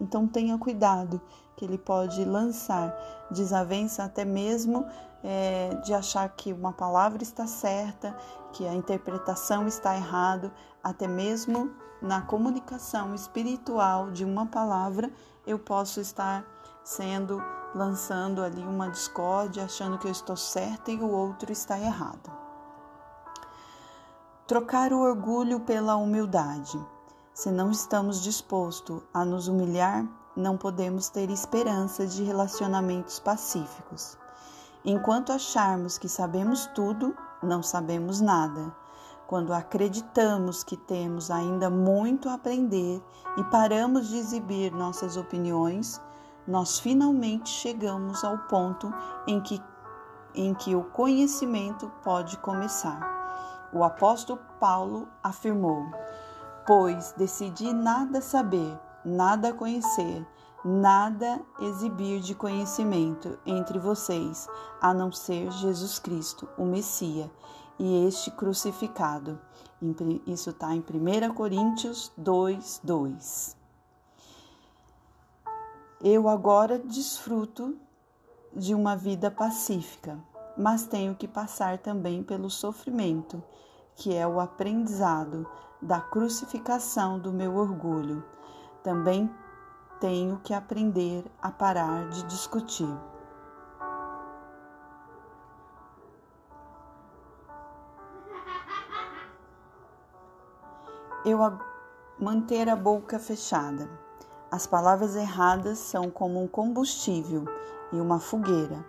Então 0.00 0.28
tenha 0.28 0.56
cuidado, 0.56 1.20
que 1.58 1.64
ele 1.64 1.76
pode 1.76 2.24
lançar 2.24 2.96
desavença 3.32 4.04
até 4.04 4.24
mesmo 4.24 4.86
é, 5.24 5.74
de 5.84 5.92
achar 5.92 6.28
que 6.28 6.52
uma 6.52 6.72
palavra 6.72 7.20
está 7.20 7.48
certa, 7.48 8.16
que 8.52 8.66
a 8.66 8.72
interpretação 8.72 9.66
está 9.66 9.96
errada, 9.96 10.52
até 10.82 11.08
mesmo 11.08 11.72
na 12.00 12.22
comunicação 12.22 13.12
espiritual 13.12 14.12
de 14.12 14.24
uma 14.24 14.46
palavra, 14.46 15.10
eu 15.44 15.58
posso 15.58 16.00
estar 16.00 16.44
sendo 16.84 17.42
lançando 17.74 18.40
ali 18.40 18.62
uma 18.62 18.88
discórdia, 18.88 19.64
achando 19.64 19.98
que 19.98 20.06
eu 20.06 20.12
estou 20.12 20.36
certa 20.36 20.92
e 20.92 21.00
o 21.00 21.10
outro 21.10 21.50
está 21.50 21.76
errado. 21.76 22.30
Trocar 24.46 24.92
o 24.92 25.00
orgulho 25.00 25.60
pela 25.60 25.96
humildade. 25.96 26.80
Se 27.34 27.50
não 27.50 27.70
estamos 27.70 28.22
dispostos 28.22 29.02
a 29.12 29.24
nos 29.24 29.48
humilhar, 29.48 30.06
não 30.38 30.56
podemos 30.56 31.08
ter 31.08 31.30
esperança 31.30 32.06
de 32.06 32.22
relacionamentos 32.22 33.18
pacíficos. 33.18 34.16
Enquanto 34.84 35.32
acharmos 35.32 35.98
que 35.98 36.08
sabemos 36.08 36.66
tudo, 36.68 37.12
não 37.42 37.60
sabemos 37.60 38.20
nada. 38.20 38.72
Quando 39.26 39.52
acreditamos 39.52 40.62
que 40.62 40.76
temos 40.76 41.28
ainda 41.28 41.68
muito 41.68 42.28
a 42.28 42.34
aprender 42.34 43.02
e 43.36 43.44
paramos 43.44 44.08
de 44.08 44.16
exibir 44.16 44.72
nossas 44.72 45.16
opiniões, 45.16 46.00
nós 46.46 46.78
finalmente 46.78 47.50
chegamos 47.50 48.22
ao 48.22 48.38
ponto 48.38 48.94
em 49.26 49.40
que, 49.40 49.60
em 50.36 50.54
que 50.54 50.76
o 50.76 50.84
conhecimento 50.84 51.90
pode 52.04 52.38
começar. 52.38 53.68
O 53.72 53.82
apóstolo 53.82 54.40
Paulo 54.60 55.08
afirmou: 55.20 55.84
Pois 56.64 57.12
decidi 57.18 57.72
nada 57.74 58.20
saber, 58.20 58.78
nada 59.04 59.52
conhecer, 59.52 60.26
nada 60.64 61.40
exibir 61.60 62.20
de 62.20 62.34
conhecimento 62.34 63.38
entre 63.46 63.78
vocês, 63.78 64.48
a 64.80 64.92
não 64.92 65.12
ser 65.12 65.50
Jesus 65.52 65.98
Cristo, 65.98 66.48
o 66.56 66.64
Messias, 66.64 67.30
e 67.78 68.06
este 68.06 68.30
crucificado. 68.30 69.38
Isso 70.26 70.50
está 70.50 70.74
em 70.74 70.80
1 70.80 71.34
Coríntios 71.34 72.12
2, 72.16 72.80
2. 72.82 73.56
Eu 76.00 76.28
agora 76.28 76.78
desfruto 76.78 77.76
de 78.54 78.74
uma 78.74 78.96
vida 78.96 79.30
pacífica, 79.30 80.18
mas 80.56 80.84
tenho 80.84 81.14
que 81.14 81.28
passar 81.28 81.78
também 81.78 82.22
pelo 82.22 82.50
sofrimento, 82.50 83.42
que 83.94 84.14
é 84.14 84.26
o 84.26 84.40
aprendizado 84.40 85.46
da 85.80 86.00
crucificação 86.00 87.18
do 87.18 87.32
meu 87.32 87.56
orgulho. 87.56 88.24
Também 88.82 89.30
tenho 90.00 90.38
que 90.38 90.54
aprender 90.54 91.24
a 91.42 91.50
parar 91.50 92.08
de 92.08 92.22
discutir. 92.24 92.88
Eu 101.24 101.42
manter 102.18 102.68
a 102.68 102.76
boca 102.76 103.18
fechada. 103.18 103.88
As 104.50 104.66
palavras 104.66 105.14
erradas 105.14 105.78
são 105.78 106.10
como 106.10 106.42
um 106.42 106.48
combustível 106.48 107.44
e 107.92 108.00
uma 108.00 108.18
fogueira. 108.18 108.84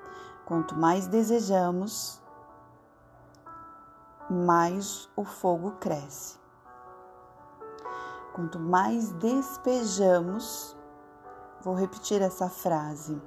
Quanto 0.45 0.75
mais 0.75 1.05
desejamos, 1.05 2.21
mais 4.29 5.09
o 5.15 5.23
fogo 5.25 5.71
cresce. 5.79 6.38
Quanto 8.33 8.59
mais 8.59 9.11
despejamos, 9.13 10.75
vou 11.61 11.73
repetir 11.73 12.21
essa 12.21 12.47
frase. 12.47 13.19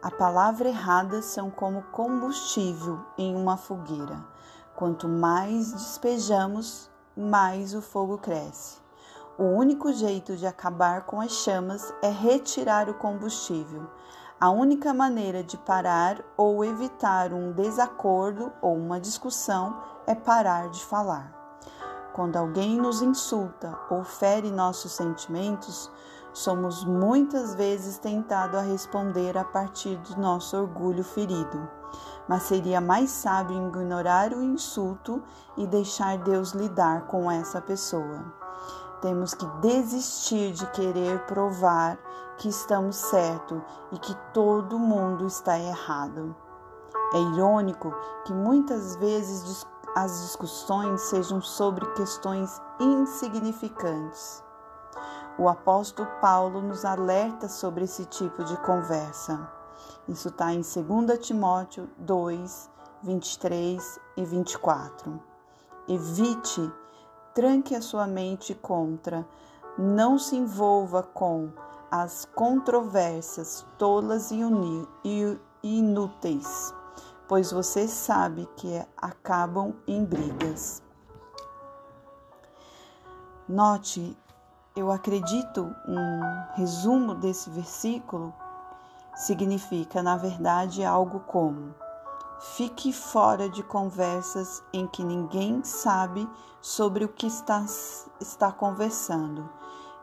A 0.00 0.10
palavra 0.10 0.68
errada 0.68 1.20
são 1.22 1.50
como 1.50 1.82
combustível 1.92 3.00
em 3.18 3.34
uma 3.36 3.56
fogueira. 3.56 4.24
Quanto 4.74 5.08
mais 5.08 5.72
despejamos, 5.72 6.90
mais 7.16 7.74
o 7.74 7.82
fogo 7.82 8.16
cresce. 8.18 8.80
O 9.36 9.44
único 9.44 9.92
jeito 9.92 10.36
de 10.36 10.46
acabar 10.46 11.02
com 11.02 11.20
as 11.20 11.32
chamas 11.32 11.92
é 12.02 12.08
retirar 12.08 12.88
o 12.88 12.94
combustível. 12.94 13.88
A 14.40 14.50
única 14.50 14.94
maneira 14.94 15.42
de 15.42 15.56
parar 15.56 16.22
ou 16.36 16.64
evitar 16.64 17.32
um 17.32 17.52
desacordo 17.52 18.52
ou 18.60 18.76
uma 18.76 19.00
discussão 19.00 19.80
é 20.06 20.14
parar 20.14 20.68
de 20.68 20.84
falar. 20.84 21.41
Quando 22.12 22.36
alguém 22.36 22.76
nos 22.76 23.00
insulta 23.00 23.78
ou 23.88 24.04
fere 24.04 24.50
nossos 24.50 24.92
sentimentos, 24.92 25.90
somos 26.32 26.84
muitas 26.84 27.54
vezes 27.54 27.98
tentados 27.98 28.58
a 28.58 28.62
responder 28.62 29.36
a 29.38 29.44
partir 29.44 29.96
do 29.96 30.20
nosso 30.20 30.56
orgulho 30.56 31.02
ferido. 31.02 31.68
Mas 32.28 32.44
seria 32.44 32.80
mais 32.80 33.10
sábio 33.10 33.66
ignorar 33.68 34.32
o 34.32 34.42
insulto 34.42 35.22
e 35.56 35.66
deixar 35.66 36.18
Deus 36.18 36.52
lidar 36.52 37.06
com 37.06 37.30
essa 37.30 37.60
pessoa. 37.60 38.24
Temos 39.00 39.34
que 39.34 39.46
desistir 39.60 40.52
de 40.52 40.66
querer 40.66 41.18
provar 41.26 41.98
que 42.36 42.48
estamos 42.48 42.96
certos 42.96 43.60
e 43.90 43.98
que 43.98 44.14
todo 44.32 44.78
mundo 44.78 45.26
está 45.26 45.58
errado. 45.58 46.36
É 47.14 47.18
irônico 47.18 47.94
que 48.24 48.32
muitas 48.32 48.96
vezes 48.96 49.66
as 49.94 50.22
discussões 50.22 51.02
sejam 51.02 51.40
sobre 51.40 51.84
questões 51.94 52.60
insignificantes. 52.80 54.42
O 55.38 55.48
apóstolo 55.48 56.08
Paulo 56.20 56.60
nos 56.60 56.84
alerta 56.84 57.48
sobre 57.48 57.84
esse 57.84 58.04
tipo 58.06 58.44
de 58.44 58.56
conversa. 58.58 59.50
Isso 60.08 60.28
está 60.28 60.52
em 60.52 60.60
2 60.60 61.18
Timóteo 61.18 61.88
2, 61.98 62.70
23 63.02 64.00
e 64.16 64.24
24. 64.24 65.20
Evite, 65.88 66.72
tranque 67.34 67.74
a 67.74 67.82
sua 67.82 68.06
mente 68.06 68.54
contra, 68.54 69.26
não 69.78 70.18
se 70.18 70.36
envolva 70.36 71.02
com 71.02 71.50
as 71.90 72.24
controvérsias 72.34 73.66
tolas 73.76 74.30
e 74.30 75.38
inúteis, 75.62 76.74
pois 77.32 77.50
você 77.50 77.88
sabe 77.88 78.46
que 78.56 78.84
acabam 78.94 79.72
em 79.86 80.04
brigas. 80.04 80.82
Note 83.48 84.14
eu 84.76 84.92
acredito, 84.92 85.74
um 85.88 86.20
resumo 86.56 87.14
desse 87.14 87.48
versículo 87.48 88.34
significa, 89.14 90.02
na 90.02 90.14
verdade, 90.14 90.84
algo 90.84 91.20
como: 91.20 91.74
fique 92.54 92.92
fora 92.92 93.48
de 93.48 93.62
conversas 93.62 94.62
em 94.70 94.86
que 94.86 95.02
ninguém 95.02 95.64
sabe 95.64 96.28
sobre 96.60 97.06
o 97.06 97.08
que 97.08 97.28
está, 97.28 97.64
está 98.20 98.52
conversando 98.52 99.48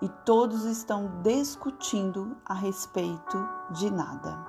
e 0.02 0.10
todos 0.26 0.66
estão 0.66 1.22
discutindo 1.22 2.36
a 2.44 2.56
respeito 2.56 3.48
de 3.70 3.92
nada. 3.92 4.49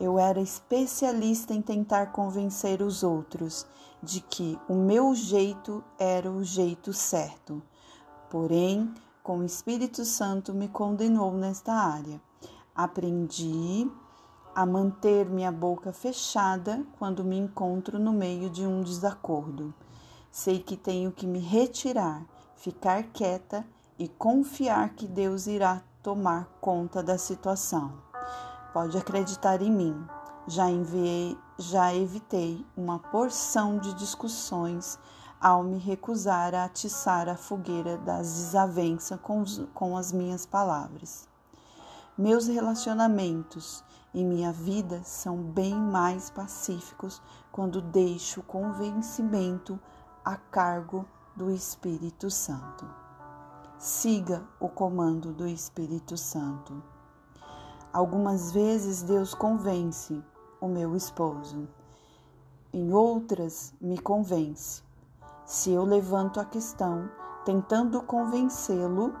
Eu 0.00 0.18
era 0.18 0.40
especialista 0.40 1.54
em 1.54 1.62
tentar 1.62 2.06
convencer 2.06 2.82
os 2.82 3.02
outros 3.02 3.66
de 4.02 4.20
que 4.20 4.58
o 4.66 4.74
meu 4.74 5.14
jeito 5.14 5.84
era 5.98 6.30
o 6.30 6.42
jeito 6.42 6.92
certo 6.92 7.62
Porém, 8.30 8.94
com 9.24 9.38
o 9.38 9.44
Espírito 9.44 10.04
Santo 10.04 10.54
me 10.54 10.68
condenou 10.68 11.32
nesta 11.32 11.72
área. 11.72 12.20
Aprendi 12.72 13.90
a 14.54 14.64
manter 14.64 15.26
minha 15.26 15.50
boca 15.50 15.92
fechada 15.92 16.86
quando 16.96 17.24
me 17.24 17.36
encontro 17.36 17.98
no 17.98 18.12
meio 18.12 18.48
de 18.48 18.64
um 18.64 18.82
desacordo. 18.82 19.74
Sei 20.30 20.60
que 20.60 20.76
tenho 20.76 21.10
que 21.10 21.26
me 21.26 21.40
retirar, 21.40 22.24
ficar 22.54 23.02
quieta 23.12 23.66
e 23.98 24.06
confiar 24.06 24.90
que 24.90 25.08
Deus 25.08 25.48
irá 25.48 25.82
tomar 26.00 26.48
conta 26.60 27.02
da 27.02 27.18
situação. 27.18 28.09
Pode 28.72 28.96
acreditar 28.96 29.60
em 29.62 29.70
mim. 29.70 30.06
Já 30.46 30.70
enviei, 30.70 31.36
já 31.58 31.94
evitei 31.94 32.64
uma 32.76 32.98
porção 32.98 33.78
de 33.78 33.92
discussões 33.94 34.98
ao 35.40 35.62
me 35.62 35.78
recusar 35.78 36.54
a 36.54 36.64
atiçar 36.64 37.28
a 37.28 37.36
fogueira 37.36 37.96
das 37.98 38.26
desavenças 38.34 39.18
com, 39.20 39.42
com 39.74 39.96
as 39.96 40.12
minhas 40.12 40.44
palavras. 40.44 41.28
Meus 42.16 42.46
relacionamentos 42.46 43.82
e 44.12 44.22
minha 44.22 44.52
vida 44.52 45.02
são 45.04 45.38
bem 45.38 45.74
mais 45.74 46.28
pacíficos 46.28 47.22
quando 47.50 47.80
deixo 47.80 48.40
o 48.40 48.44
convencimento 48.44 49.80
a 50.24 50.36
cargo 50.36 51.06
do 51.34 51.50
Espírito 51.50 52.30
Santo. 52.30 52.86
Siga 53.78 54.44
o 54.60 54.68
comando 54.68 55.32
do 55.32 55.46
Espírito 55.46 56.16
Santo. 56.18 56.82
Algumas 57.92 58.52
vezes 58.52 59.02
Deus 59.02 59.34
convence 59.34 60.22
o 60.60 60.68
meu 60.68 60.94
esposo, 60.94 61.68
em 62.72 62.92
outras 62.92 63.74
me 63.80 63.98
convence 63.98 64.82
se 65.50 65.72
eu 65.72 65.84
levanto 65.84 66.38
a 66.38 66.44
questão 66.44 67.10
tentando 67.44 68.00
convencê-lo, 68.02 69.12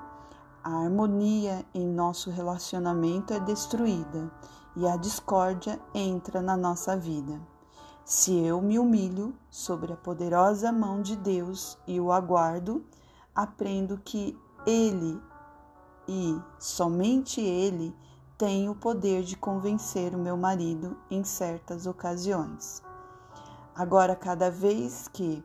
a 0.62 0.84
harmonia 0.84 1.66
em 1.74 1.88
nosso 1.88 2.30
relacionamento 2.30 3.34
é 3.34 3.40
destruída 3.40 4.30
e 4.76 4.86
a 4.86 4.96
discórdia 4.96 5.80
entra 5.92 6.40
na 6.40 6.56
nossa 6.56 6.96
vida. 6.96 7.40
Se 8.04 8.38
eu 8.38 8.62
me 8.62 8.78
humilho 8.78 9.34
sobre 9.50 9.92
a 9.92 9.96
poderosa 9.96 10.70
mão 10.70 11.02
de 11.02 11.16
Deus 11.16 11.76
e 11.84 11.98
o 11.98 12.12
aguardo, 12.12 12.84
aprendo 13.34 13.98
que 13.98 14.38
Ele 14.64 15.20
e 16.06 16.40
somente 16.60 17.40
Ele 17.40 17.92
tem 18.40 18.70
o 18.70 18.74
poder 18.74 19.22
de 19.22 19.36
convencer 19.36 20.14
o 20.14 20.18
meu 20.18 20.34
marido 20.34 20.96
em 21.10 21.22
certas 21.22 21.86
ocasiões. 21.86 22.82
Agora, 23.76 24.16
cada 24.16 24.50
vez 24.50 25.06
que 25.08 25.44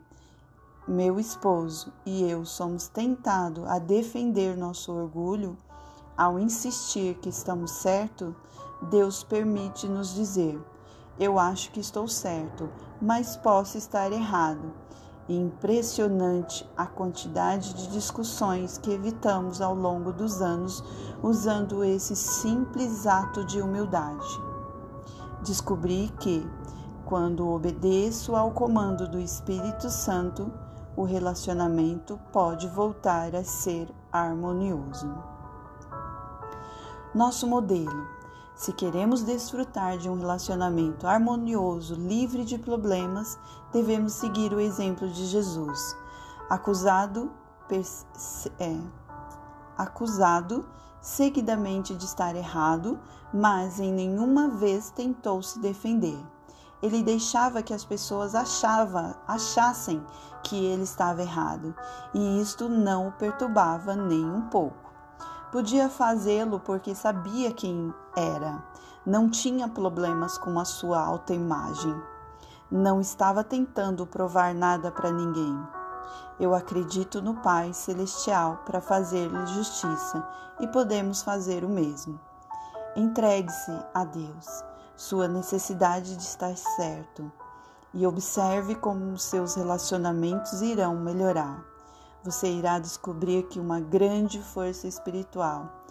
meu 0.87 1.19
esposo 1.19 1.91
e 2.05 2.23
eu 2.23 2.45
somos 2.45 2.87
tentados 2.87 3.67
a 3.67 3.79
defender 3.79 4.55
nosso 4.55 4.93
orgulho, 4.93 5.57
ao 6.15 6.39
insistir 6.39 7.15
que 7.15 7.27
estamos 7.27 7.71
certo, 7.71 8.33
Deus 8.83 9.25
permite 9.25 9.89
nos 9.89 10.15
dizer: 10.15 10.57
Eu 11.19 11.37
acho 11.37 11.71
que 11.71 11.81
estou 11.81 12.07
certo, 12.07 12.69
mas 13.01 13.35
posso 13.35 13.77
estar 13.77 14.09
errado. 14.13 14.71
Impressionante 15.27 16.69
a 16.77 16.85
quantidade 16.85 17.73
de 17.73 17.87
discussões 17.87 18.77
que 18.77 18.91
evitamos 18.91 19.59
ao 19.59 19.73
longo 19.73 20.13
dos 20.13 20.41
anos 20.41 20.83
usando 21.23 21.83
esse 21.83 22.15
simples 22.15 23.07
ato 23.07 23.43
de 23.43 23.59
humildade. 23.59 24.27
Descobri 25.43 26.11
que, 26.19 26.47
quando 27.05 27.49
obedeço 27.49 28.35
ao 28.35 28.51
comando 28.51 29.07
do 29.07 29.19
Espírito 29.19 29.89
Santo, 29.89 30.51
o 30.95 31.03
relacionamento 31.03 32.19
pode 32.31 32.67
voltar 32.67 33.35
a 33.35 33.43
ser 33.43 33.89
harmonioso. 34.11 35.11
Nosso 37.13 37.47
modelo. 37.47 38.14
Se 38.55 38.71
queremos 38.71 39.21
desfrutar 39.21 39.97
de 39.97 40.09
um 40.09 40.17
relacionamento 40.17 41.05
harmonioso, 41.05 41.93
livre 41.93 42.45
de 42.45 42.57
problemas, 42.57 43.37
devemos 43.73 44.13
seguir 44.13 44.53
o 44.53 44.61
exemplo 44.61 45.09
de 45.09 45.25
Jesus. 45.25 45.93
Acusado, 46.49 47.29
é, 48.57 48.77
acusado 49.77 50.65
seguidamente 51.01 51.93
de 51.95 52.05
estar 52.05 52.33
errado, 52.33 52.97
mas 53.33 53.77
em 53.77 53.91
nenhuma 53.91 54.47
vez 54.47 54.89
tentou 54.89 55.43
se 55.43 55.59
defender. 55.59 56.17
Ele 56.81 57.03
deixava 57.03 57.61
que 57.61 57.73
as 57.73 57.83
pessoas 57.83 58.33
achava, 58.33 59.17
achassem 59.27 60.01
que 60.43 60.55
ele 60.55 60.83
estava 60.83 61.21
errado, 61.21 61.75
e 62.13 62.39
isto 62.41 62.69
não 62.69 63.09
o 63.09 63.11
perturbava 63.11 63.95
nem 63.95 64.23
um 64.23 64.43
pouco. 64.43 64.84
Podia 65.51 65.89
fazê-lo 65.89 66.59
porque 66.59 66.93
sabia 66.93 67.51
quem 67.51 67.93
era, 68.15 68.63
não 69.05 69.29
tinha 69.29 69.67
problemas 69.67 70.37
com 70.37 70.59
a 70.59 70.65
sua 70.65 70.99
autoimagem, 70.99 71.95
não 72.69 72.99
estava 72.99 73.43
tentando 73.43 74.05
provar 74.05 74.53
nada 74.53 74.91
para 74.91 75.11
ninguém. 75.11 75.57
Eu 76.39 76.53
acredito 76.53 77.21
no 77.21 77.35
Pai 77.35 77.73
Celestial 77.73 78.63
para 78.65 78.81
fazer-lhe 78.81 79.45
justiça 79.47 80.27
e 80.59 80.67
podemos 80.67 81.21
fazer 81.21 81.63
o 81.63 81.69
mesmo. 81.69 82.19
Entregue-se 82.95 83.71
a 83.93 84.03
Deus 84.03 84.63
sua 84.95 85.27
necessidade 85.27 86.15
de 86.15 86.23
estar 86.23 86.55
certo 86.55 87.31
e 87.93 88.05
observe 88.05 88.75
como 88.75 89.17
seus 89.17 89.55
relacionamentos 89.55 90.61
irão 90.61 90.95
melhorar. 90.95 91.74
Você 92.25 92.51
irá 92.51 92.79
descobrir 92.79 93.43
que 93.49 93.59
uma 93.59 93.79
grande 93.79 94.41
força 94.41 94.87
espiritual 94.87 95.85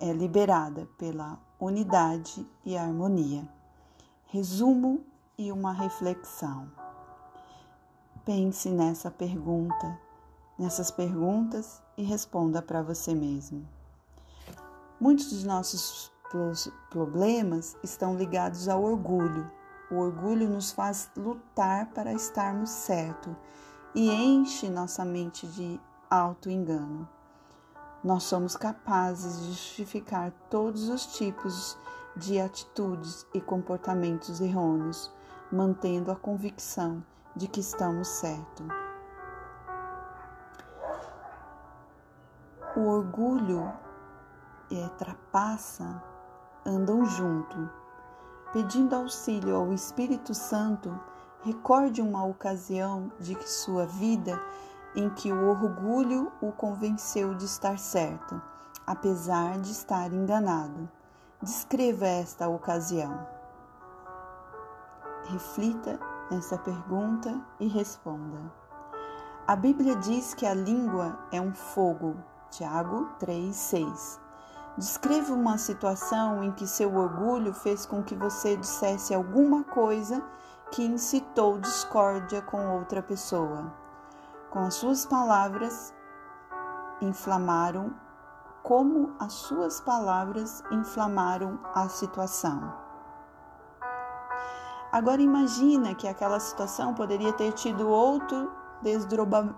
é 0.00 0.10
liberada 0.10 0.88
pela 0.96 1.38
unidade 1.60 2.48
e 2.64 2.78
harmonia. 2.78 3.46
Resumo 4.24 5.04
e 5.36 5.52
uma 5.52 5.74
reflexão. 5.74 6.66
Pense 8.24 8.70
nessa 8.70 9.10
pergunta, 9.10 10.00
nessas 10.58 10.90
perguntas 10.90 11.82
e 11.94 12.02
responda 12.02 12.62
para 12.62 12.80
você 12.80 13.14
mesmo. 13.14 13.68
Muitos 14.98 15.28
dos 15.28 15.44
nossos 15.44 16.10
problemas 16.88 17.76
estão 17.82 18.16
ligados 18.16 18.66
ao 18.66 18.82
orgulho. 18.82 19.50
O 19.90 19.96
orgulho 19.96 20.48
nos 20.48 20.72
faz 20.72 21.10
lutar 21.14 21.90
para 21.90 22.14
estarmos 22.14 22.70
certo 22.70 23.36
e 23.96 24.10
enche 24.10 24.68
nossa 24.68 25.06
mente 25.06 25.46
de 25.46 25.80
auto-engano. 26.10 27.08
Nós 28.04 28.24
somos 28.24 28.54
capazes 28.54 29.40
de 29.40 29.46
justificar 29.54 30.30
todos 30.50 30.90
os 30.90 31.16
tipos 31.16 31.78
de 32.14 32.38
atitudes 32.38 33.26
e 33.32 33.40
comportamentos 33.40 34.38
errôneos, 34.38 35.10
mantendo 35.50 36.10
a 36.10 36.16
convicção 36.16 37.02
de 37.34 37.48
que 37.48 37.60
estamos 37.60 38.06
certos. 38.08 38.66
O 42.76 42.80
orgulho 42.80 43.72
é, 44.70 44.88
trapassa 44.98 46.02
andam 46.66 47.02
junto. 47.06 47.70
Pedindo 48.52 48.94
auxílio 48.94 49.56
ao 49.56 49.72
Espírito 49.72 50.34
Santo, 50.34 50.94
recorde 51.46 52.02
uma 52.02 52.24
ocasião 52.24 53.12
de 53.20 53.36
que 53.36 53.48
sua 53.48 53.86
vida 53.86 54.36
em 54.96 55.08
que 55.10 55.32
o 55.32 55.48
orgulho 55.48 56.32
o 56.42 56.50
convenceu 56.50 57.36
de 57.36 57.44
estar 57.44 57.78
certo, 57.78 58.42
apesar 58.84 59.56
de 59.60 59.70
estar 59.70 60.12
enganado. 60.12 60.88
Descreva 61.40 62.04
esta 62.04 62.48
ocasião. 62.48 63.28
Reflita 65.26 66.00
nessa 66.32 66.58
pergunta 66.58 67.40
e 67.60 67.68
responda. 67.68 68.52
A 69.46 69.54
Bíblia 69.54 69.94
diz 69.94 70.34
que 70.34 70.46
a 70.46 70.54
língua 70.54 71.16
é 71.30 71.40
um 71.40 71.54
fogo. 71.54 72.16
Tiago 72.50 73.08
3:6. 73.20 74.18
Descreva 74.76 75.32
uma 75.32 75.58
situação 75.58 76.42
em 76.42 76.50
que 76.50 76.66
seu 76.66 76.96
orgulho 76.96 77.54
fez 77.54 77.86
com 77.86 78.02
que 78.02 78.16
você 78.16 78.56
dissesse 78.56 79.14
alguma 79.14 79.62
coisa 79.62 80.20
que 80.70 80.82
incitou 80.84 81.58
discórdia 81.58 82.42
com 82.42 82.76
outra 82.76 83.02
pessoa. 83.02 83.72
Com 84.50 84.60
as 84.60 84.74
suas 84.74 85.06
palavras 85.06 85.94
inflamaram 87.00 87.94
como 88.62 89.14
as 89.20 89.32
suas 89.32 89.80
palavras 89.80 90.60
inflamaram 90.72 91.58
a 91.72 91.88
situação. 91.88 92.74
Agora 94.90 95.22
imagina 95.22 95.94
que 95.94 96.08
aquela 96.08 96.40
situação 96.40 96.92
poderia 96.92 97.32
ter 97.32 97.52
tido 97.52 97.88
outro 97.88 98.50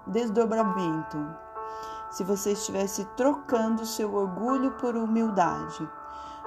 desdobramento 0.06 1.16
se 2.10 2.24
você 2.24 2.52
estivesse 2.52 3.04
trocando 3.16 3.86
seu 3.86 4.14
orgulho 4.14 4.72
por 4.72 4.96
humildade? 4.96 5.88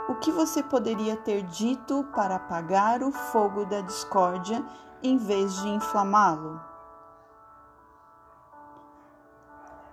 O 0.09 0.15
que 0.15 0.31
você 0.31 0.61
poderia 0.61 1.15
ter 1.15 1.43
dito 1.43 2.03
para 2.15 2.35
apagar 2.35 3.01
o 3.03 3.11
fogo 3.11 3.65
da 3.65 3.81
discórdia 3.81 4.63
em 5.01 5.17
vez 5.17 5.55
de 5.61 5.69
inflamá-lo? 5.69 6.59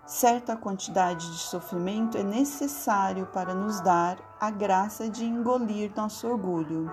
Certa 0.07 0.57
quantidade 0.57 1.31
de 1.31 1.39
sofrimento 1.39 2.17
é 2.17 2.23
necessário 2.23 3.27
para 3.27 3.55
nos 3.55 3.81
dar 3.81 4.19
a 4.41 4.51
graça 4.51 5.09
de 5.09 5.25
engolir 5.25 5.93
nosso 5.95 6.27
orgulho. 6.27 6.91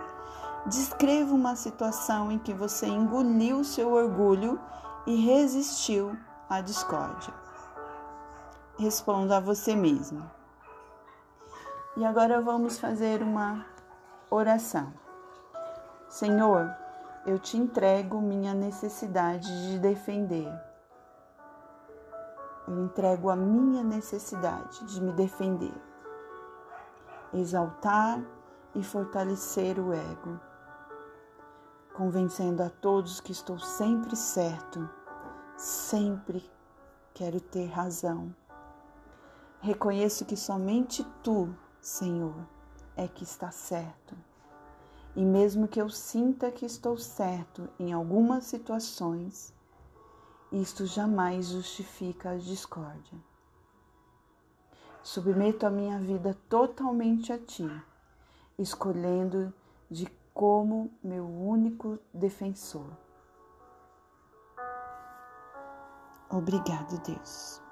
Descreva 0.65 1.34
uma 1.34 1.56
situação 1.56 2.32
em 2.32 2.38
que 2.38 2.54
você 2.54 2.88
engoliu 2.88 3.63
seu 3.63 3.93
orgulho 3.93 4.60
e 5.08 5.15
resistiu 5.15 6.17
à 6.49 6.60
discórdia 6.60 7.34
responda 8.78 9.38
a 9.38 9.39
você 9.39 9.75
mesmo. 9.75 10.30
E 11.97 12.03
agora 12.03 12.41
vamos 12.41 12.77
fazer 12.77 13.21
uma 13.23 13.65
oração. 14.29 14.93
Senhor, 16.10 16.69
eu 17.25 17.39
te 17.39 17.58
entrego 17.58 18.21
minha 18.21 18.53
necessidade 18.53 19.47
de 19.69 19.79
defender. 19.79 20.51
Eu 22.67 22.84
entrego 22.84 23.29
a 23.29 23.36
minha 23.36 23.84
necessidade 23.84 24.84
de 24.86 25.01
me 25.01 25.13
defender, 25.13 25.73
exaltar 27.34 28.19
e 28.73 28.84
fortalecer 28.84 29.79
o 29.79 29.93
ego, 29.93 30.39
convencendo 31.93 32.63
a 32.63 32.69
todos 32.69 33.21
que 33.21 33.31
estou 33.31 33.60
sempre 33.60 34.15
certo, 34.15 34.89
sempre 35.55 36.43
quero 37.13 37.39
ter 37.39 37.67
razão 37.67 38.34
Reconheço 39.65 40.25
que 40.25 40.38
somente 40.38 41.03
tu, 41.23 41.49
Senhor, 41.86 42.34
é 42.98 43.08
que 43.08 43.24
está 43.24 43.52
certo. 43.52 44.17
E 45.15 45.24
mesmo 45.24 45.67
que 45.67 45.80
eu 45.80 45.88
sinta 45.88 46.50
que 46.50 46.65
estou 46.65 46.98
certo 46.98 47.69
em 47.78 47.93
algumas 47.93 48.45
situações, 48.45 49.54
isto 50.52 50.88
jamais 50.88 51.50
justifica 51.50 52.32
a 52.32 52.38
discórdia. 52.38 53.19
Submeto 55.04 55.67
a 55.67 55.69
minha 55.69 56.00
vida 56.00 56.36
totalmente 56.50 57.32
a 57.32 57.38
ti, 57.38 57.69
escolhendo 58.58 59.54
de 59.88 60.08
como 60.34 60.91
meu 61.04 61.28
único 61.28 62.00
defensor. 62.12 62.89
Obrigado, 66.32 67.00
Deus. 67.04 67.63